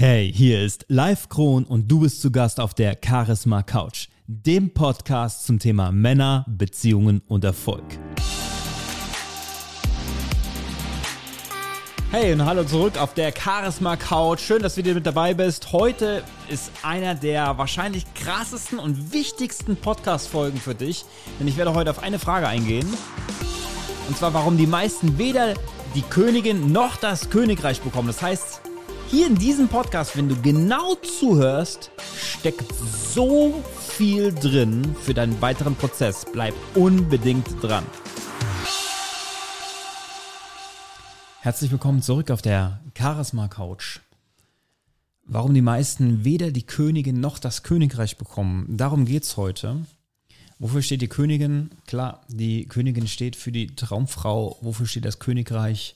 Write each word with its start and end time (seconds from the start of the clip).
Hey, 0.00 0.32
hier 0.32 0.62
ist 0.62 0.84
Live 0.86 1.28
Kron 1.28 1.64
und 1.64 1.90
du 1.90 1.98
bist 1.98 2.22
zu 2.22 2.30
Gast 2.30 2.60
auf 2.60 2.72
der 2.72 2.96
Charisma 3.04 3.64
Couch, 3.64 4.06
dem 4.28 4.72
Podcast 4.72 5.44
zum 5.44 5.58
Thema 5.58 5.90
Männer, 5.90 6.46
Beziehungen 6.46 7.20
und 7.26 7.42
Erfolg. 7.42 7.82
Hey 12.12 12.32
und 12.32 12.46
hallo 12.46 12.62
zurück 12.62 12.96
auf 12.96 13.14
der 13.14 13.34
Charisma 13.36 13.96
Couch. 13.96 14.38
Schön, 14.38 14.62
dass 14.62 14.76
du 14.76 14.84
wieder 14.84 14.94
mit 14.94 15.04
dabei 15.04 15.34
bist. 15.34 15.72
Heute 15.72 16.22
ist 16.48 16.70
einer 16.84 17.16
der 17.16 17.58
wahrscheinlich 17.58 18.04
krassesten 18.14 18.78
und 18.78 19.12
wichtigsten 19.12 19.74
Podcast-Folgen 19.74 20.60
für 20.60 20.76
dich, 20.76 21.06
denn 21.40 21.48
ich 21.48 21.56
werde 21.56 21.74
heute 21.74 21.90
auf 21.90 22.04
eine 22.04 22.20
Frage 22.20 22.46
eingehen. 22.46 22.86
Und 24.06 24.16
zwar, 24.16 24.32
warum 24.32 24.58
die 24.58 24.68
meisten 24.68 25.18
weder 25.18 25.54
die 25.96 26.02
Königin 26.02 26.70
noch 26.70 26.98
das 26.98 27.30
Königreich 27.30 27.80
bekommen. 27.80 28.06
Das 28.06 28.22
heißt, 28.22 28.60
hier 29.10 29.26
in 29.26 29.36
diesem 29.36 29.68
Podcast, 29.68 30.16
wenn 30.16 30.28
du 30.28 30.40
genau 30.42 30.94
zuhörst, 30.96 31.90
steckt 32.14 32.74
so 32.74 33.62
viel 33.78 34.34
drin 34.34 34.94
für 35.00 35.14
deinen 35.14 35.40
weiteren 35.40 35.74
Prozess. 35.74 36.26
Bleib 36.30 36.54
unbedingt 36.74 37.46
dran. 37.62 37.84
Herzlich 41.40 41.70
willkommen 41.70 42.02
zurück 42.02 42.30
auf 42.30 42.42
der 42.42 42.80
Charisma 42.96 43.48
Couch. 43.48 44.00
Warum 45.24 45.54
die 45.54 45.62
meisten 45.62 46.24
weder 46.24 46.50
die 46.50 46.66
Königin 46.66 47.20
noch 47.20 47.38
das 47.38 47.62
Königreich 47.62 48.18
bekommen, 48.18 48.76
darum 48.76 49.06
geht 49.06 49.24
es 49.24 49.36
heute. 49.36 49.86
Wofür 50.58 50.82
steht 50.82 51.00
die 51.00 51.08
Königin? 51.08 51.70
Klar, 51.86 52.22
die 52.28 52.66
Königin 52.66 53.06
steht 53.06 53.36
für 53.36 53.52
die 53.52 53.68
Traumfrau. 53.68 54.58
Wofür 54.60 54.86
steht 54.86 55.04
das 55.04 55.18
Königreich? 55.18 55.94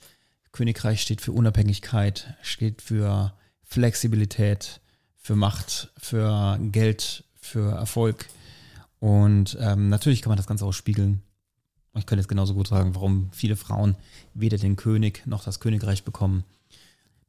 Königreich 0.52 1.00
steht 1.00 1.20
für 1.20 1.32
Unabhängigkeit, 1.32 2.36
steht 2.42 2.82
für 2.82 3.32
Flexibilität, 3.64 4.80
für 5.16 5.34
Macht, 5.34 5.90
für 5.96 6.58
Geld, 6.60 7.24
für 7.34 7.72
Erfolg. 7.72 8.26
Und 8.98 9.56
ähm, 9.60 9.88
natürlich 9.88 10.22
kann 10.22 10.30
man 10.30 10.36
das 10.36 10.46
Ganze 10.46 10.64
auch 10.64 10.72
spiegeln. 10.72 11.22
Ich 11.94 12.06
könnte 12.06 12.20
jetzt 12.20 12.28
genauso 12.28 12.54
gut 12.54 12.68
sagen, 12.68 12.94
warum 12.94 13.30
viele 13.32 13.56
Frauen 13.56 13.96
weder 14.34 14.58
den 14.58 14.76
König 14.76 15.26
noch 15.26 15.44
das 15.44 15.60
Königreich 15.60 16.04
bekommen. 16.04 16.44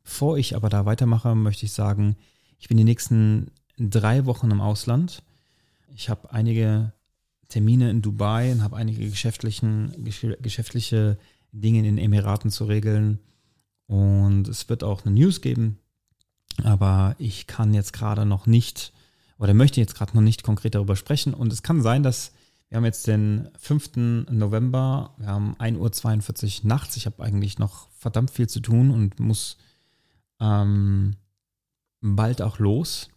Bevor 0.04 0.38
ich 0.38 0.56
aber 0.56 0.70
da 0.70 0.86
weitermache, 0.86 1.36
möchte 1.36 1.66
ich 1.66 1.74
sagen, 1.74 2.16
ich 2.60 2.68
bin 2.68 2.78
die 2.78 2.84
nächsten 2.84 3.52
drei 3.78 4.26
Wochen 4.26 4.52
im 4.52 4.62
Ausland. 4.62 5.24
Ich 5.96 6.10
habe 6.10 6.32
einige 6.32 6.94
Termine 7.50 7.90
in 7.90 8.02
Dubai 8.02 8.52
und 8.52 8.64
habe 8.64 8.78
einige 8.78 9.10
geschäftlichen, 9.10 9.94
geschäftliche 10.42 11.18
Dinge 11.54 11.80
in 11.80 11.86
den 11.86 11.98
Emiraten 11.98 12.52
zu 12.52 12.66
regeln. 12.66 13.20
Und 13.88 14.48
es 14.48 14.68
wird 14.68 14.84
auch 14.84 15.06
eine 15.06 15.16
News 15.16 15.42
geben, 15.42 15.80
aber 16.64 17.16
ich 17.20 17.48
kann 17.48 17.74
jetzt 17.74 17.94
gerade 17.94 18.26
noch 18.26 18.46
nicht 18.48 18.94
oder 19.38 19.54
möchte 19.54 19.80
jetzt 19.80 19.96
gerade 19.96 20.16
noch 20.16 20.22
nicht 20.22 20.44
konkret 20.44 20.76
darüber 20.76 20.96
sprechen. 20.96 21.34
Und 21.34 21.52
es 21.52 21.64
kann 21.64 21.82
sein, 21.82 22.04
dass 22.04 22.32
wir 22.70 22.78
haben 22.78 22.86
jetzt 22.86 23.06
den 23.06 23.50
5. 23.60 24.28
November, 24.32 25.14
wir 25.18 25.28
haben 25.28 25.56
1.42 25.58 26.64
Uhr 26.64 26.68
nachts. 26.70 26.98
Ich 26.98 27.06
habe 27.06 27.22
eigentlich 27.22 27.60
noch 27.60 27.88
verdammt 27.92 28.32
viel 28.32 28.50
zu 28.50 28.62
tun 28.62 28.90
und 28.90 29.20
muss 29.20 29.58
ähm, 30.40 31.16
bald 32.02 32.42
auch 32.42 32.58
los, 32.58 33.10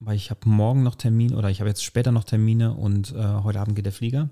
weil 0.00 0.16
ich 0.16 0.30
habe 0.30 0.48
morgen 0.48 0.82
noch 0.82 0.94
Termin 0.94 1.34
oder 1.34 1.50
ich 1.50 1.60
habe 1.60 1.68
jetzt 1.68 1.84
später 1.84 2.10
noch 2.10 2.24
Termine 2.24 2.74
und 2.74 3.14
äh, 3.14 3.22
heute 3.42 3.60
Abend 3.60 3.76
geht 3.76 3.84
der 3.84 3.92
Flieger. 3.92 4.30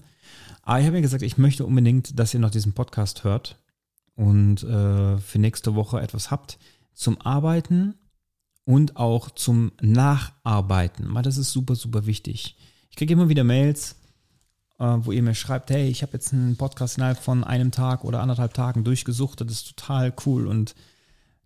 Aber 0.62 0.80
ich 0.80 0.86
habe 0.86 0.96
mir 0.96 1.02
gesagt, 1.02 1.22
ich 1.22 1.38
möchte 1.38 1.64
unbedingt, 1.64 2.18
dass 2.18 2.34
ihr 2.34 2.40
noch 2.40 2.50
diesen 2.50 2.72
Podcast 2.72 3.24
hört 3.24 3.58
und 4.16 4.62
äh, 4.64 5.18
für 5.18 5.38
nächste 5.38 5.74
Woche 5.74 6.00
etwas 6.00 6.30
habt 6.30 6.58
zum 6.94 7.20
Arbeiten 7.20 7.94
und 8.64 8.96
auch 8.96 9.30
zum 9.30 9.72
Nacharbeiten, 9.80 11.14
weil 11.14 11.22
das 11.22 11.36
ist 11.36 11.52
super, 11.52 11.74
super 11.74 12.06
wichtig. 12.06 12.56
Ich 12.90 12.96
kriege 12.96 13.12
immer 13.12 13.28
wieder 13.28 13.44
Mails, 13.44 13.96
äh, 14.78 14.96
wo 14.98 15.12
ihr 15.12 15.22
mir 15.22 15.34
schreibt, 15.34 15.70
hey, 15.70 15.88
ich 15.88 16.02
habe 16.02 16.14
jetzt 16.14 16.32
einen 16.32 16.56
Podcast 16.56 16.96
innerhalb 16.96 17.18
von 17.18 17.44
einem 17.44 17.70
Tag 17.70 18.04
oder 18.04 18.20
anderthalb 18.20 18.54
Tagen 18.54 18.84
durchgesucht, 18.84 19.40
das 19.40 19.52
ist 19.52 19.76
total 19.76 20.12
cool 20.26 20.46
und 20.46 20.74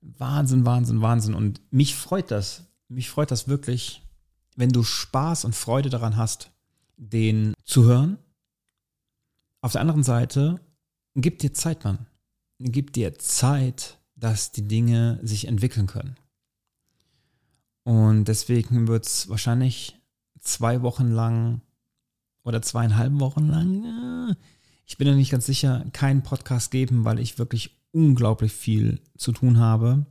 Wahnsinn, 0.00 0.64
Wahnsinn, 0.64 1.00
Wahnsinn. 1.00 1.34
Und 1.34 1.60
mich 1.70 1.94
freut 1.94 2.30
das, 2.30 2.64
mich 2.88 3.08
freut 3.08 3.30
das 3.30 3.48
wirklich, 3.48 4.02
wenn 4.56 4.70
du 4.70 4.82
Spaß 4.82 5.44
und 5.44 5.54
Freude 5.54 5.90
daran 5.90 6.16
hast, 6.16 6.50
den 6.96 7.54
zu 7.64 7.84
hören 7.84 8.18
auf 9.60 9.72
der 9.72 9.80
anderen 9.80 10.02
Seite, 10.02 10.60
gib 11.14 11.38
dir 11.38 11.54
Zeit, 11.54 11.84
Mann. 11.84 12.06
Gib 12.58 12.92
dir 12.92 13.18
Zeit, 13.18 13.98
dass 14.16 14.52
die 14.52 14.66
Dinge 14.66 15.18
sich 15.22 15.46
entwickeln 15.46 15.86
können. 15.86 16.16
Und 17.84 18.24
deswegen 18.26 18.86
wird 18.88 19.06
es 19.06 19.28
wahrscheinlich 19.28 20.00
zwei 20.40 20.82
Wochen 20.82 21.10
lang 21.10 21.60
oder 22.44 22.62
zweieinhalb 22.62 23.18
Wochen 23.20 23.48
lang, 23.48 24.36
ich 24.92 24.98
bin 24.98 25.08
noch 25.08 25.14
nicht 25.14 25.30
ganz 25.30 25.46
sicher, 25.46 25.86
keinen 25.92 26.22
Podcast 26.22 26.70
geben, 26.70 27.06
weil 27.06 27.18
ich 27.18 27.38
wirklich 27.38 27.80
unglaublich 27.92 28.52
viel 28.52 29.00
zu 29.16 29.32
tun 29.32 29.58
habe. 29.58 30.04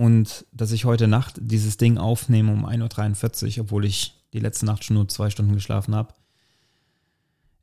Und 0.00 0.46
dass 0.50 0.72
ich 0.72 0.86
heute 0.86 1.08
Nacht 1.08 1.34
dieses 1.42 1.76
Ding 1.76 1.98
aufnehme 1.98 2.50
um 2.50 2.64
1.43 2.64 3.58
Uhr, 3.58 3.64
obwohl 3.64 3.84
ich 3.84 4.14
die 4.32 4.38
letzte 4.38 4.64
Nacht 4.64 4.82
schon 4.82 4.94
nur 4.94 5.08
zwei 5.08 5.28
Stunden 5.28 5.52
geschlafen 5.52 5.94
habe, 5.94 6.14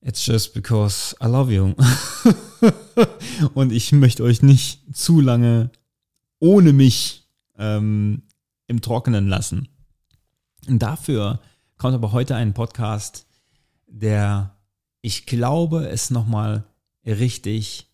It's 0.02 0.24
just 0.24 0.54
because 0.54 1.16
I 1.20 1.26
love 1.26 1.52
you. 1.52 1.74
und 3.56 3.72
ich 3.72 3.92
möchte 3.92 4.22
euch 4.22 4.44
nicht 4.44 4.82
zu 4.96 5.20
lange 5.20 5.72
ohne 6.38 6.74
mich 6.74 7.28
ähm, 7.58 8.22
im 8.68 8.82
Trockenen 8.82 9.28
lassen. 9.28 9.70
Und 10.68 10.78
dafür 10.78 11.40
kommt 11.78 11.96
aber 11.96 12.12
heute 12.12 12.36
ein 12.36 12.54
Podcast, 12.54 13.26
der, 13.88 14.56
ich 15.02 15.26
glaube, 15.26 15.90
es 15.90 16.12
nochmal 16.12 16.66
richtig 17.04 17.90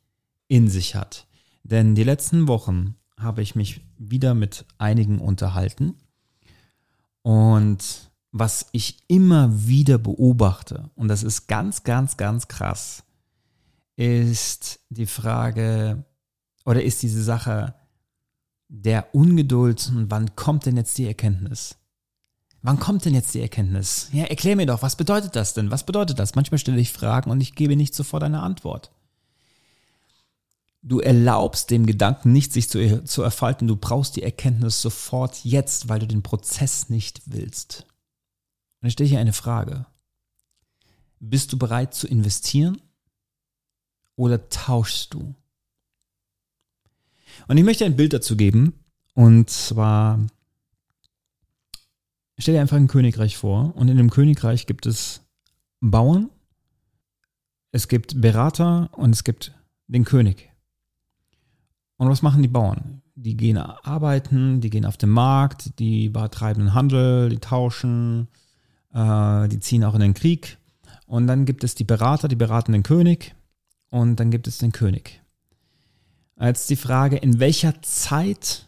in 0.50 0.70
sich 0.70 0.96
hat. 0.96 1.28
Denn 1.64 1.96
die 1.96 2.04
letzten 2.04 2.50
Wochen 2.50 2.98
habe 3.24 3.42
ich 3.42 3.56
mich 3.56 3.82
wieder 3.98 4.34
mit 4.34 4.66
einigen 4.78 5.20
unterhalten 5.20 5.96
und 7.22 8.12
was 8.32 8.68
ich 8.72 9.04
immer 9.08 9.68
wieder 9.68 9.98
beobachte, 9.98 10.90
und 10.96 11.08
das 11.08 11.24
ist 11.24 11.48
ganz, 11.48 11.84
ganz, 11.84 12.18
ganz 12.18 12.48
krass, 12.48 13.04
ist 13.96 14.80
die 14.90 15.06
Frage 15.06 16.04
oder 16.66 16.84
ist 16.84 17.04
diese 17.04 17.22
Sache 17.22 17.76
der 18.68 19.14
Ungeduld 19.14 19.92
und 19.96 20.10
wann 20.10 20.36
kommt 20.36 20.66
denn 20.66 20.78
jetzt 20.78 20.98
die 20.98 21.06
Erkenntnis? 21.06 21.78
Wann 22.64 22.80
kommt 22.80 23.06
denn 23.06 23.14
jetzt 23.14 23.34
die 23.36 23.42
Erkenntnis? 23.42 24.10
Ja, 24.14 24.24
erklär 24.24 24.56
mir 24.56 24.66
doch, 24.66 24.82
was 24.82 24.96
bedeutet 24.96 25.36
das 25.36 25.54
denn? 25.54 25.70
Was 25.70 25.86
bedeutet 25.86 26.18
das? 26.18 26.34
Manchmal 26.34 26.58
stelle 26.58 26.80
ich 26.80 26.92
Fragen 26.92 27.30
und 27.30 27.42
ich 27.42 27.56
gebe 27.56 27.76
nicht 27.76 27.94
sofort 27.94 28.24
eine 28.24 28.42
Antwort. 28.42 28.92
Du 30.86 31.00
erlaubst 31.00 31.72
dem 31.72 31.86
Gedanken 31.86 32.34
nicht, 32.34 32.52
sich 32.52 32.70
zu, 32.70 33.04
zu 33.06 33.24
erfalten. 33.24 33.68
Du 33.68 33.78
brauchst 33.78 34.18
die 34.18 34.24
Erkenntnis 34.24 34.82
sofort 34.82 35.46
jetzt, 35.46 35.88
weil 35.88 36.00
du 36.00 36.08
den 36.08 36.24
Prozess 36.24 36.90
nicht 36.90 37.22
willst. 37.26 37.88
Und 38.82 38.88
ich 38.88 38.94
stelle 38.94 39.10
hier 39.10 39.20
eine 39.20 39.32
Frage. 39.32 39.86
Bist 41.22 41.54
du 41.54 41.58
bereit 41.58 41.94
zu 41.94 42.06
investieren 42.06 42.82
oder 44.18 44.50
tauschst 44.50 45.14
du? 45.14 45.34
Und 47.48 47.58
ich 47.58 47.64
möchte 47.64 47.86
ein 47.86 47.96
Bild 47.96 48.12
dazu 48.12 48.36
geben. 48.36 48.74
Und 49.14 49.50
zwar 49.50 50.20
stell 52.38 52.56
dir 52.56 52.62
einfach 52.62 52.78
ein 52.78 52.88
Königreich 52.88 53.38
vor. 53.38 53.74
Und 53.78 53.88
in 53.88 53.96
dem 53.96 54.10
Königreich 54.10 54.68
gibt 54.68 54.86
es 54.86 55.22
Bauern, 55.80 56.30
es 57.72 57.88
gibt 57.88 58.22
Berater 58.22 58.90
und 58.94 59.12
es 59.12 59.24
gibt 59.24 59.54
den 59.88 60.06
König. 60.06 60.53
Und 61.98 62.10
was 62.10 62.22
machen 62.22 62.42
die 62.42 62.48
Bauern? 62.48 63.02
Die 63.16 63.38
gehen 63.38 63.58
arbeiten, 63.58 64.60
die 64.62 64.70
gehen 64.70 64.86
auf 64.86 64.98
den 64.98 65.10
Markt, 65.10 65.80
die 65.80 66.10
betreiben 66.10 66.74
Handel, 66.74 67.30
die 67.30 67.38
tauschen, 67.38 68.28
äh, 68.94 69.48
die 69.48 69.60
ziehen 69.60 69.84
auch 69.84 69.94
in 69.94 70.02
den 70.02 70.14
Krieg. 70.14 70.58
Und 71.06 71.28
dann 71.28 71.46
gibt 71.46 71.64
es 71.64 71.76
die 71.76 71.84
Berater, 71.84 72.28
die 72.28 72.36
beraten 72.36 72.72
den 72.72 72.84
König. 72.84 73.36
Und 73.90 74.20
dann 74.20 74.32
gibt 74.32 74.48
es 74.48 74.58
den 74.58 74.72
König. 74.72 75.22
Als 76.36 76.66
die 76.66 76.76
Frage, 76.76 77.18
in 77.18 77.40
welcher 77.40 77.82
Zeit 77.84 78.68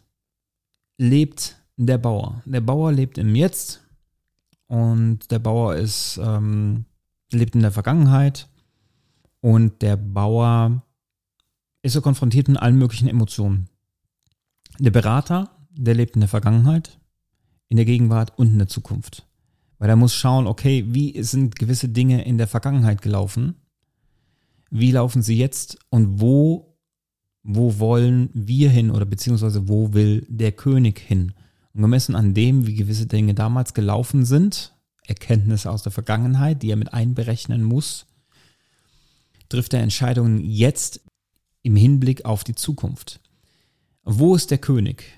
lebt 0.98 1.58
der 1.78 1.98
Bauer? 1.98 2.44
Der 2.46 2.62
Bauer 2.62 2.92
lebt 2.92 3.18
im 3.18 3.36
Jetzt 3.36 3.82
und 4.68 5.32
der 5.32 5.40
Bauer 5.40 5.76
ist, 5.76 6.20
ähm, 6.24 6.86
lebt 7.32 7.56
in 7.56 7.62
der 7.62 7.72
Vergangenheit 7.72 8.48
und 9.42 9.82
der 9.82 9.98
Bauer 9.98 10.84
ist 11.86 11.94
so 11.94 12.02
konfrontiert 12.02 12.48
mit 12.48 12.60
allen 12.60 12.78
möglichen 12.78 13.08
Emotionen. 13.08 13.70
Der 14.80 14.92
Berater, 14.92 15.52
der 15.72 15.96
lebt 15.96 16.16
in 16.16 16.22
der 16.22 16.30
Vergangenheit, 16.30 17.00
in 17.70 17.78
der 17.78 17.86
Gegenwart 17.86 18.38
und 18.38 18.48
in 18.48 18.58
der 18.58 18.68
Zukunft. 18.68 19.28
Weil 19.78 19.90
er 19.90 19.96
muss 19.96 20.14
schauen, 20.14 20.48
okay, 20.48 20.86
wie 20.88 21.22
sind 21.24 21.56
gewisse 21.56 21.90
Dinge 21.90 22.24
in 22.26 22.38
der 22.38 22.48
Vergangenheit 22.48 23.02
gelaufen? 23.02 23.56
Wie 24.70 24.92
laufen 24.92 25.22
sie 25.22 25.38
jetzt? 25.38 25.78
Und 25.90 26.20
wo 26.20 26.76
wo 27.48 27.78
wollen 27.78 28.30
wir 28.34 28.72
hin 28.72 28.90
oder 28.90 29.06
beziehungsweise 29.06 29.70
wo 29.70 29.94
will 29.94 30.26
der 30.28 30.52
König 30.52 31.00
hin? 31.00 31.34
Und 31.74 31.82
gemessen 31.84 32.16
an 32.16 32.34
dem, 32.34 32.66
wie 32.66 32.74
gewisse 32.74 33.06
Dinge 33.06 33.36
damals 33.36 33.76
gelaufen 33.76 34.26
sind, 34.26 34.74
Erkenntnisse 35.06 35.70
aus 35.70 35.84
der 35.84 35.92
Vergangenheit, 35.92 36.64
die 36.64 36.72
er 36.72 36.76
mit 36.76 36.92
einberechnen 36.94 37.64
muss, 37.64 38.08
trifft 39.48 39.76
er 39.76 39.84
Entscheidungen 39.84 40.40
jetzt 40.40 41.02
im 41.66 41.76
Hinblick 41.76 42.26
auf 42.26 42.44
die 42.44 42.54
Zukunft. 42.54 43.20
Wo 44.04 44.36
ist 44.36 44.52
der 44.52 44.60
König? 44.60 45.12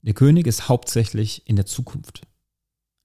Der 0.00 0.14
König 0.14 0.46
ist 0.46 0.70
hauptsächlich 0.70 1.42
in 1.46 1.56
der 1.56 1.66
Zukunft. 1.66 2.22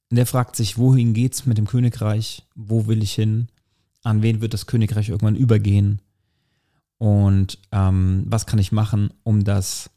Und 0.09 0.17
er 0.17 0.25
fragt 0.25 0.55
sich, 0.55 0.77
wohin 0.77 1.13
geht's 1.13 1.45
mit 1.45 1.57
dem 1.57 1.67
Königreich? 1.67 2.47
Wo 2.55 2.87
will 2.87 3.03
ich 3.03 3.13
hin? 3.13 3.49
An 4.01 4.21
wen 4.21 4.39
wird 4.39 4.53
das 4.53 4.65
Königreich 4.65 5.09
irgendwann 5.09 5.35
übergehen? 5.35 6.01
Und 6.99 7.59
ähm, 7.73 8.23
was 8.27 8.45
kann 8.45 8.59
ich 8.59 8.71
machen, 8.71 9.09
um 9.23 9.43
das 9.43 9.89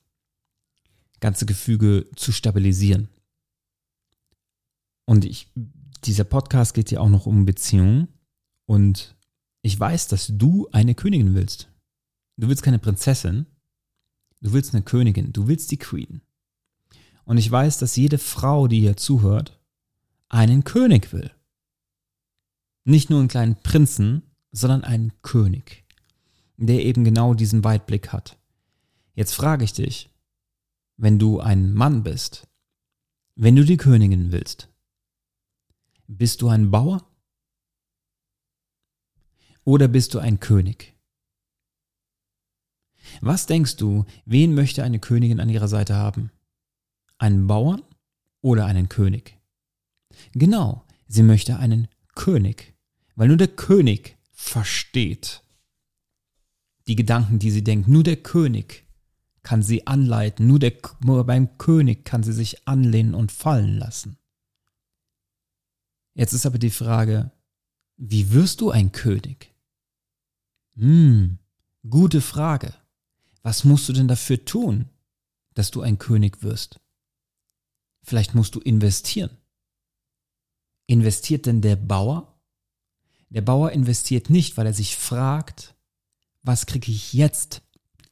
ganze 1.21 1.47
Gefüge 1.47 2.09
zu 2.17 2.33
stabilisieren? 2.33 3.09
Und 5.05 5.25
ich, 5.25 5.53
dieser 6.05 6.25
Podcast 6.25 6.75
geht 6.75 6.91
ja 6.91 6.99
auch 6.99 7.09
noch 7.09 7.27
um 7.27 7.45
Beziehungen. 7.45 8.09
Und 8.65 9.15
ich 9.63 9.79
weiß, 9.79 10.09
dass 10.09 10.33
du 10.33 10.69
eine 10.73 10.97
Königin 10.97 11.37
willst. 11.37 11.69
Du 12.37 12.49
willst 12.49 12.63
keine 12.63 12.79
Prinzessin. 12.79 13.47
Du 14.41 14.53
willst 14.53 14.75
eine 14.75 14.83
Königin. 14.83 15.33
Du 15.33 15.49
willst 15.49 15.71
die 15.71 15.79
Queen. 15.79 16.21
Und 17.25 17.39
ich 17.39 17.51
weiß, 17.51 17.79
dass 17.79 17.97
jede 17.97 18.19
Frau, 18.19 18.69
die 18.69 18.81
hier 18.81 18.97
zuhört, 18.97 19.61
einen 20.29 20.65
König 20.65 21.13
will. 21.13 21.31
Nicht 22.85 23.11
nur 23.11 23.19
einen 23.19 23.29
kleinen 23.29 23.57
Prinzen, 23.57 24.23
sondern 24.53 24.85
einen 24.85 25.13
König 25.23 25.87
der 26.57 26.85
eben 26.85 27.05
genau 27.05 27.35
diesen 27.35 27.65
Weitblick 27.65 28.13
hat. 28.13 28.39
Jetzt 29.15 29.35
frage 29.35 29.65
ich 29.65 29.73
dich, 29.73 30.11
wenn 30.97 31.19
du 31.19 31.41
ein 31.41 31.73
Mann 31.75 32.03
bist, 32.03 32.49
wenn 33.35 33.57
du 33.57 33.65
die 33.65 33.77
Königin 33.77 34.33
willst, 34.33 34.69
bist 36.07 36.41
du 36.43 36.49
ein 36.49 36.71
Bauer? 36.71 37.05
Oder 39.65 39.89
bist 39.89 40.15
du 40.15 40.21
ein 40.21 40.39
König? 40.41 40.96
Was 43.21 43.47
denkst 43.47 43.77
du, 43.77 44.05
wen 44.25 44.55
möchte 44.55 44.85
eine 44.85 44.99
Königin 44.99 45.41
an 45.41 45.49
ihrer 45.49 45.69
Seite 45.69 45.95
haben? 45.95 46.31
Einen 47.19 47.47
Bauern 47.47 47.83
oder 48.41 48.67
einen 48.67 48.89
König? 48.89 49.39
Genau, 50.33 50.85
sie 51.09 51.23
möchte 51.23 51.59
einen 51.59 51.89
König, 52.15 52.75
weil 53.15 53.29
nur 53.29 53.37
der 53.37 53.49
König 53.49 54.17
versteht, 54.33 55.43
die 56.87 56.97
Gedanken, 56.97 57.39
die 57.39 57.51
sie 57.51 57.65
denkt. 57.65 57.89
Nur 57.89 58.03
der 58.03 58.17
König 58.17 58.87
kann 59.43 59.63
sie 59.63 59.87
anleiten, 59.87 60.47
nur, 60.47 60.59
der, 60.59 60.73
nur 61.05 61.25
beim 61.25 61.59
König 61.59 62.05
kann 62.05 62.23
sie 62.23 62.33
sich 62.33 62.67
anlehnen 62.67 63.15
und 63.15 63.33
fallen 63.33 63.79
lassen. 63.79 64.19
Jetzt 66.15 66.33
ist 66.33 66.47
aber 66.47 66.59
die 66.59 66.71
Frage, 66.71 67.31
wie 67.97 68.33
wirst 68.33 68.61
du 68.61 68.71
ein 68.71 68.93
König? 68.93 69.55
Hm, 70.75 71.39
gute 71.89 72.21
Frage. 72.21 72.75
Was 73.47 73.63
musst 73.63 73.89
du 73.89 73.93
denn 73.93 74.09
dafür 74.09 74.45
tun, 74.45 74.91
dass 75.55 75.71
du 75.71 75.81
ein 75.81 75.99
König 75.99 76.43
wirst? 76.43 76.81
Vielleicht 78.03 78.35
musst 78.35 78.57
du 78.57 78.59
investieren. 78.59 79.31
Investiert 80.89 81.47
denn 81.47 81.61
der 81.61 81.77
Bauer? 81.77 82.41
Der 83.29 83.43
Bauer 83.43 83.71
investiert 83.71 84.31
nicht, 84.31 84.57
weil 84.57 84.67
er 84.67 84.75
sich 84.75 84.97
fragt, 84.97 85.77
was 86.43 86.67
kriege 86.67 86.91
ich 86.91 87.13
jetzt 87.13 87.63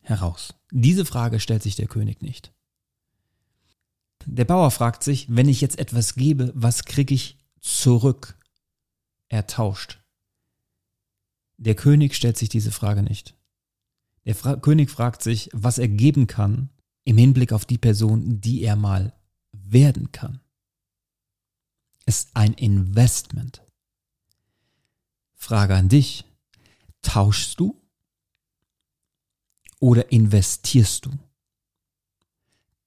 heraus? 0.03 0.55
Diese 0.71 1.05
Frage 1.05 1.41
stellt 1.41 1.65
sich 1.65 1.75
der 1.75 1.89
König 1.89 2.23
nicht. 2.23 2.53
Der 4.27 4.45
Bauer 4.45 4.71
fragt 4.71 5.03
sich, 5.03 5.27
wenn 5.35 5.49
ich 5.49 5.61
jetzt 5.61 5.81
etwas 5.81 6.15
gebe, 6.15 6.53
was 6.55 6.85
kriege 6.85 7.13
ich 7.13 7.39
zurück? 7.61 8.39
Er 9.29 9.49
tauscht. 9.49 10.01
Der 11.57 11.75
König 11.75 12.15
stellt 12.15 12.39
sich 12.39 12.51
diese 12.51 12.71
Frage 12.71 13.03
nicht. 13.03 13.35
Der 14.25 14.35
Fra 14.35 14.57
König 14.57 14.91
fragt 14.91 15.23
sich, 15.23 15.51
was 15.53 15.79
er 15.79 15.89
geben 15.89 16.27
kann 16.27 16.71
im 17.05 17.19
Hinblick 17.19 17.53
auf 17.53 17.67
die 17.67 17.79
Person, 17.79 18.41
die 18.41 18.63
er 18.63 18.77
mal 18.77 19.13
werden 19.53 20.13
kann. 20.13 20.41
Es 22.07 22.21
ist 22.21 22.37
ein 22.37 22.55
Investment. 22.55 23.63
Frage 25.35 25.75
an 25.75 25.89
dich. 25.89 26.25
Tauschst 27.03 27.61
du 27.61 27.81
oder 29.79 30.11
investierst 30.11 31.05
du? 31.05 31.11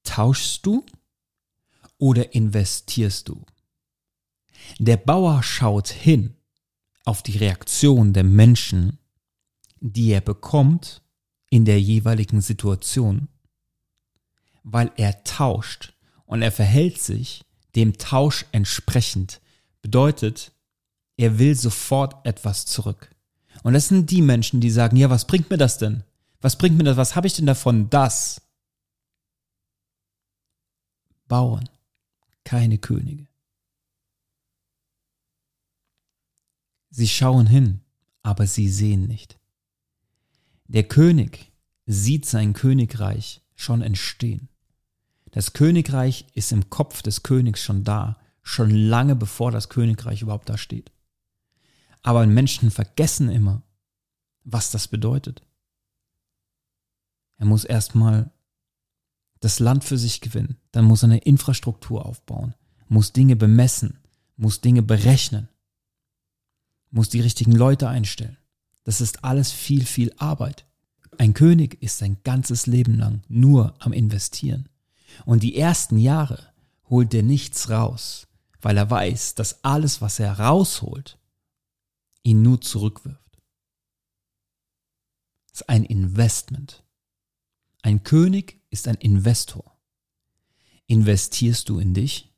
Tauschst 0.03 0.65
du 0.65 0.83
oder 1.99 2.33
investierst 2.33 3.27
du? 3.29 3.45
Der 4.79 4.97
Bauer 4.97 5.43
schaut 5.43 5.89
hin 5.89 6.35
auf 7.05 7.21
die 7.21 7.37
Reaktion 7.37 8.13
der 8.13 8.23
Menschen, 8.23 8.97
die 9.79 10.11
er 10.11 10.21
bekommt 10.21 11.03
in 11.49 11.65
der 11.65 11.81
jeweiligen 11.81 12.41
Situation, 12.41 13.27
weil 14.63 14.91
er 14.97 15.23
tauscht 15.23 15.93
und 16.25 16.41
er 16.41 16.51
verhält 16.51 17.01
sich 17.01 17.45
dem 17.75 17.97
Tausch 17.97 18.45
entsprechend. 18.51 19.41
Bedeutet, 19.81 20.51
er 21.15 21.39
will 21.39 21.55
sofort 21.55 22.25
etwas 22.25 22.65
zurück. 22.65 23.15
Und 23.63 23.73
das 23.73 23.87
sind 23.87 24.11
die 24.11 24.21
Menschen, 24.21 24.61
die 24.61 24.69
sagen, 24.69 24.97
ja, 24.97 25.09
was 25.09 25.25
bringt 25.25 25.49
mir 25.49 25.57
das 25.57 25.77
denn? 25.77 26.03
Was 26.41 26.57
bringt 26.57 26.77
mir 26.77 26.83
das? 26.83 26.97
Was 26.97 27.15
habe 27.15 27.27
ich 27.27 27.33
denn 27.33 27.45
davon? 27.45 27.89
Das. 27.89 28.41
Bauern, 31.27 31.67
keine 32.43 32.77
Könige. 32.77 33.27
Sie 36.89 37.07
schauen 37.07 37.47
hin, 37.47 37.81
aber 38.23 38.47
sie 38.47 38.69
sehen 38.69 39.07
nicht. 39.07 39.37
Der 40.67 40.83
König 40.83 41.51
sieht 41.85 42.25
sein 42.25 42.53
Königreich 42.53 43.41
schon 43.55 43.81
entstehen. 43.81 44.49
Das 45.31 45.53
Königreich 45.53 46.25
ist 46.33 46.51
im 46.51 46.69
Kopf 46.69 47.01
des 47.01 47.23
Königs 47.23 47.63
schon 47.63 47.83
da, 47.83 48.19
schon 48.41 48.69
lange 48.69 49.15
bevor 49.15 49.51
das 49.51 49.69
Königreich 49.69 50.21
überhaupt 50.21 50.49
da 50.49 50.57
steht. 50.57 50.91
Aber 52.01 52.25
Menschen 52.25 52.71
vergessen 52.71 53.29
immer, 53.29 53.63
was 54.43 54.71
das 54.71 54.87
bedeutet. 54.87 55.41
Er 57.37 57.45
muss 57.45 57.65
erstmal 57.65 58.31
das 59.39 59.59
Land 59.59 59.83
für 59.83 59.97
sich 59.97 60.21
gewinnen, 60.21 60.57
dann 60.71 60.85
muss 60.85 61.03
er 61.03 61.09
eine 61.09 61.19
Infrastruktur 61.19 62.05
aufbauen, 62.05 62.55
muss 62.87 63.13
Dinge 63.13 63.35
bemessen, 63.35 63.99
muss 64.35 64.61
Dinge 64.61 64.81
berechnen, 64.81 65.47
muss 66.89 67.09
die 67.09 67.21
richtigen 67.21 67.51
Leute 67.51 67.87
einstellen. 67.87 68.37
Das 68.87 69.01
ist 69.01 69.25
alles 69.25 69.51
viel, 69.51 69.85
viel 69.85 70.13
Arbeit. 70.15 70.65
Ein 71.17 71.33
König 71.33 71.83
ist 71.83 71.97
sein 71.97 72.23
ganzes 72.23 72.67
Leben 72.67 72.95
lang 72.95 73.21
nur 73.27 73.75
am 73.79 73.91
Investieren. 73.91 74.69
Und 75.25 75.43
die 75.43 75.57
ersten 75.57 75.97
Jahre 75.97 76.53
holt 76.89 77.13
er 77.13 77.21
nichts 77.21 77.69
raus, 77.69 78.29
weil 78.61 78.77
er 78.77 78.89
weiß, 78.89 79.35
dass 79.35 79.61
alles, 79.65 79.99
was 79.99 80.19
er 80.19 80.39
rausholt, 80.39 81.19
ihn 82.23 82.41
nur 82.43 82.61
zurückwirft. 82.61 83.41
Es 85.51 85.59
ist 85.59 85.69
ein 85.69 85.83
Investment. 85.83 86.85
Ein 87.81 88.03
König 88.03 88.61
ist 88.69 88.87
ein 88.87 88.95
Investor. 88.95 89.77
Investierst 90.85 91.67
du 91.67 91.79
in 91.79 91.93
dich? 91.93 92.33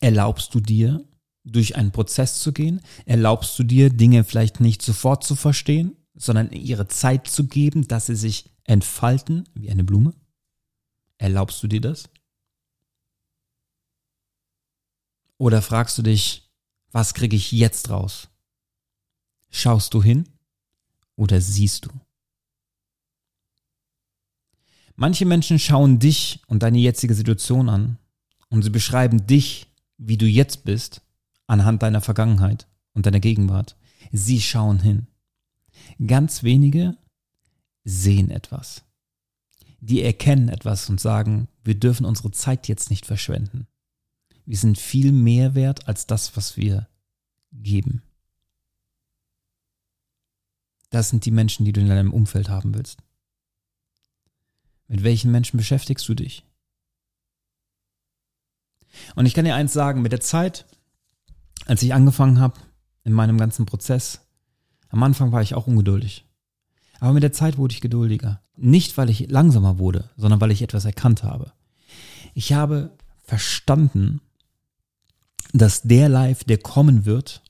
Erlaubst 0.00 0.54
du 0.54 0.60
dir, 0.60 1.06
durch 1.44 1.76
einen 1.76 1.92
Prozess 1.92 2.40
zu 2.40 2.52
gehen? 2.52 2.80
Erlaubst 3.04 3.58
du 3.58 3.62
dir, 3.62 3.90
Dinge 3.90 4.24
vielleicht 4.24 4.60
nicht 4.60 4.82
sofort 4.82 5.24
zu 5.24 5.36
verstehen, 5.36 5.96
sondern 6.14 6.50
ihre 6.50 6.88
Zeit 6.88 7.28
zu 7.28 7.46
geben, 7.46 7.86
dass 7.86 8.06
sie 8.06 8.16
sich 8.16 8.50
entfalten 8.64 9.48
wie 9.54 9.70
eine 9.70 9.84
Blume? 9.84 10.14
Erlaubst 11.18 11.62
du 11.62 11.68
dir 11.68 11.80
das? 11.80 12.08
Oder 15.38 15.62
fragst 15.62 15.98
du 15.98 16.02
dich, 16.02 16.50
was 16.92 17.14
kriege 17.14 17.36
ich 17.36 17.52
jetzt 17.52 17.90
raus? 17.90 18.28
Schaust 19.50 19.94
du 19.94 20.02
hin 20.02 20.28
oder 21.16 21.40
siehst 21.40 21.86
du? 21.86 21.90
Manche 24.96 25.26
Menschen 25.26 25.58
schauen 25.58 25.98
dich 25.98 26.42
und 26.46 26.62
deine 26.62 26.78
jetzige 26.78 27.14
Situation 27.14 27.68
an 27.68 27.98
und 28.48 28.62
sie 28.62 28.70
beschreiben 28.70 29.26
dich, 29.26 29.66
wie 29.98 30.16
du 30.16 30.26
jetzt 30.26 30.64
bist, 30.64 31.02
anhand 31.46 31.82
deiner 31.82 32.00
Vergangenheit 32.00 32.68
und 32.92 33.06
deiner 33.06 33.20
Gegenwart. 33.20 33.76
Sie 34.12 34.40
schauen 34.40 34.80
hin. 34.80 35.06
Ganz 36.06 36.42
wenige 36.42 36.96
sehen 37.84 38.30
etwas. 38.30 38.84
Die 39.80 40.02
erkennen 40.02 40.48
etwas 40.48 40.88
und 40.88 41.00
sagen, 41.00 41.48
wir 41.62 41.78
dürfen 41.78 42.06
unsere 42.06 42.30
Zeit 42.30 42.68
jetzt 42.68 42.90
nicht 42.90 43.04
verschwenden. 43.06 43.66
Wir 44.46 44.56
sind 44.56 44.78
viel 44.78 45.12
mehr 45.12 45.54
wert 45.54 45.88
als 45.88 46.06
das, 46.06 46.36
was 46.36 46.56
wir 46.56 46.88
geben. 47.52 48.02
Das 50.90 51.10
sind 51.10 51.24
die 51.24 51.30
Menschen, 51.30 51.64
die 51.64 51.72
du 51.72 51.80
in 51.80 51.88
deinem 51.88 52.12
Umfeld 52.12 52.48
haben 52.48 52.74
willst. 52.74 53.02
Mit 54.86 55.02
welchen 55.02 55.30
Menschen 55.30 55.56
beschäftigst 55.56 56.08
du 56.08 56.14
dich? 56.14 56.44
Und 59.16 59.26
ich 59.26 59.34
kann 59.34 59.44
dir 59.44 59.54
eins 59.54 59.72
sagen, 59.72 60.02
mit 60.02 60.12
der 60.12 60.20
Zeit, 60.20 60.66
als 61.66 61.82
ich 61.82 61.94
angefangen 61.94 62.40
habe 62.40 62.60
in 63.04 63.12
meinem 63.12 63.38
ganzen 63.38 63.66
Prozess, 63.66 64.20
am 64.88 65.02
Anfang 65.02 65.32
war 65.32 65.42
ich 65.42 65.54
auch 65.54 65.66
ungeduldig. 65.66 66.24
Aber 67.00 67.12
mit 67.12 67.22
der 67.22 67.32
Zeit 67.32 67.58
wurde 67.58 67.74
ich 67.74 67.80
geduldiger. 67.80 68.40
Nicht, 68.56 68.96
weil 68.96 69.10
ich 69.10 69.30
langsamer 69.30 69.78
wurde, 69.78 70.10
sondern 70.16 70.40
weil 70.40 70.52
ich 70.52 70.62
etwas 70.62 70.84
erkannt 70.84 71.22
habe. 71.22 71.52
Ich 72.34 72.52
habe 72.52 72.96
verstanden, 73.24 74.20
dass 75.52 75.82
der 75.82 76.08
Live, 76.08 76.44
der 76.44 76.58
kommen 76.58 77.04
wird, 77.04 77.42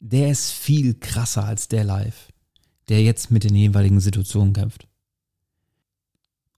der 0.00 0.30
ist 0.30 0.50
viel 0.50 0.94
krasser 0.94 1.44
als 1.44 1.68
der 1.68 1.84
Live, 1.84 2.32
der 2.88 3.02
jetzt 3.02 3.30
mit 3.30 3.44
den 3.44 3.54
jeweiligen 3.54 4.00
Situationen 4.00 4.52
kämpft. 4.52 4.86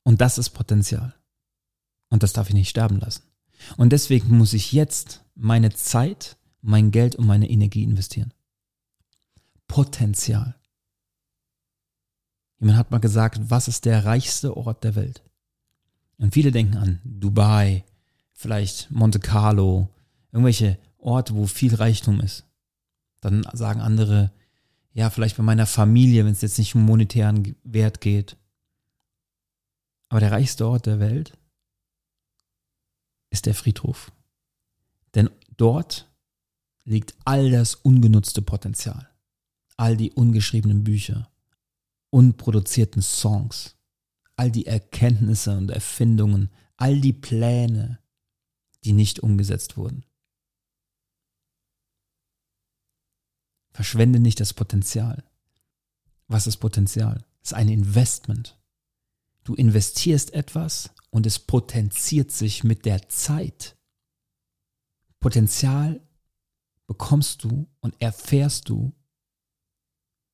Und 0.03 0.21
das 0.21 0.39
ist 0.39 0.51
Potenzial. 0.51 1.15
Und 2.11 2.23
das 2.23 2.33
darf 2.33 2.49
ich 2.49 2.55
nicht 2.55 2.69
sterben 2.69 2.99
lassen. 3.01 3.23
Und 3.77 3.91
deswegen 3.91 4.37
muss 4.37 4.53
ich 4.53 4.73
jetzt 4.73 5.25
meine 5.35 5.73
Zeit, 5.73 6.37
mein 6.67 6.91
Geld 6.91 7.15
und 7.15 7.27
meine 7.27 7.49
Energie 7.49 7.85
investieren. 7.85 8.35
Potenzial. 9.69 10.57
Jemand 12.59 12.79
hat 12.79 12.91
mal 12.91 12.99
gesagt, 12.99 13.39
was 13.51 13.69
ist 13.69 13.85
der 13.85 14.05
reichste 14.05 14.57
Ort 14.57 14.83
der 14.83 14.97
Welt? 14.97 15.23
Und 16.19 16.35
viele 16.35 16.51
denken 16.51 16.77
an 16.77 17.01
Dubai, 17.05 17.85
vielleicht 18.33 18.91
Monte 18.91 19.21
Carlo, 19.21 19.89
irgendwelche 20.33 20.79
Orte, 20.99 21.35
wo 21.35 21.47
viel 21.47 21.75
Reichtum 21.75 22.21
ist. 22.21 22.45
Dann 23.21 23.47
sagen 23.53 23.81
andere, 23.81 24.33
ja, 24.93 25.11
vielleicht 25.11 25.37
bei 25.37 25.43
meiner 25.43 25.67
Familie, 25.67 26.25
wenn 26.25 26.33
es 26.33 26.41
jetzt 26.41 26.59
nicht 26.59 26.75
um 26.75 26.85
monetären 26.85 27.55
Wert 27.63 28.01
geht. 28.01 28.37
Aber 30.09 30.21
der 30.21 30.33
reichste 30.33 30.67
Ort 30.67 30.87
der 30.87 30.99
Welt 30.99 31.33
ist 33.31 33.47
der 33.47 33.55
Friedhof. 33.55 34.11
Denn 35.15 35.31
dort 35.57 36.09
liegt 36.87 37.15
all 37.25 37.51
das 37.51 37.75
ungenutzte 37.75 38.41
Potenzial, 38.41 39.11
all 39.77 39.97
die 39.97 40.13
ungeschriebenen 40.13 40.85
Bücher, 40.85 41.31
unproduzierten 42.11 43.03
Songs, 43.03 43.77
all 44.37 44.51
die 44.51 44.67
Erkenntnisse 44.67 45.57
und 45.57 45.71
Erfindungen, 45.71 46.51
all 46.77 47.01
die 47.01 47.13
Pläne, 47.13 47.99
die 48.85 48.93
nicht 48.93 49.21
umgesetzt 49.21 49.77
wurden. 49.77 50.05
Verschwende 53.73 54.21
nicht 54.21 54.41
das 54.41 54.55
Potenzial. 54.55 55.25
Was 56.29 56.47
ist 56.47 56.59
Potenzial? 56.59 57.25
Es 57.43 57.51
ist 57.51 57.55
ein 57.55 57.69
Investment. 57.69 58.59
Du 59.45 59.55
investierst 59.55 60.33
etwas 60.33 60.91
und 61.11 61.27
es 61.27 61.39
potenziert 61.39 62.31
sich 62.31 62.65
mit 62.65 62.85
der 62.85 63.09
Zeit. 63.09 63.77
Potenzial 65.21 66.06
bekommst 66.87 67.45
du 67.45 67.69
und 67.81 67.95
erfährst 68.01 68.69
du, 68.69 68.93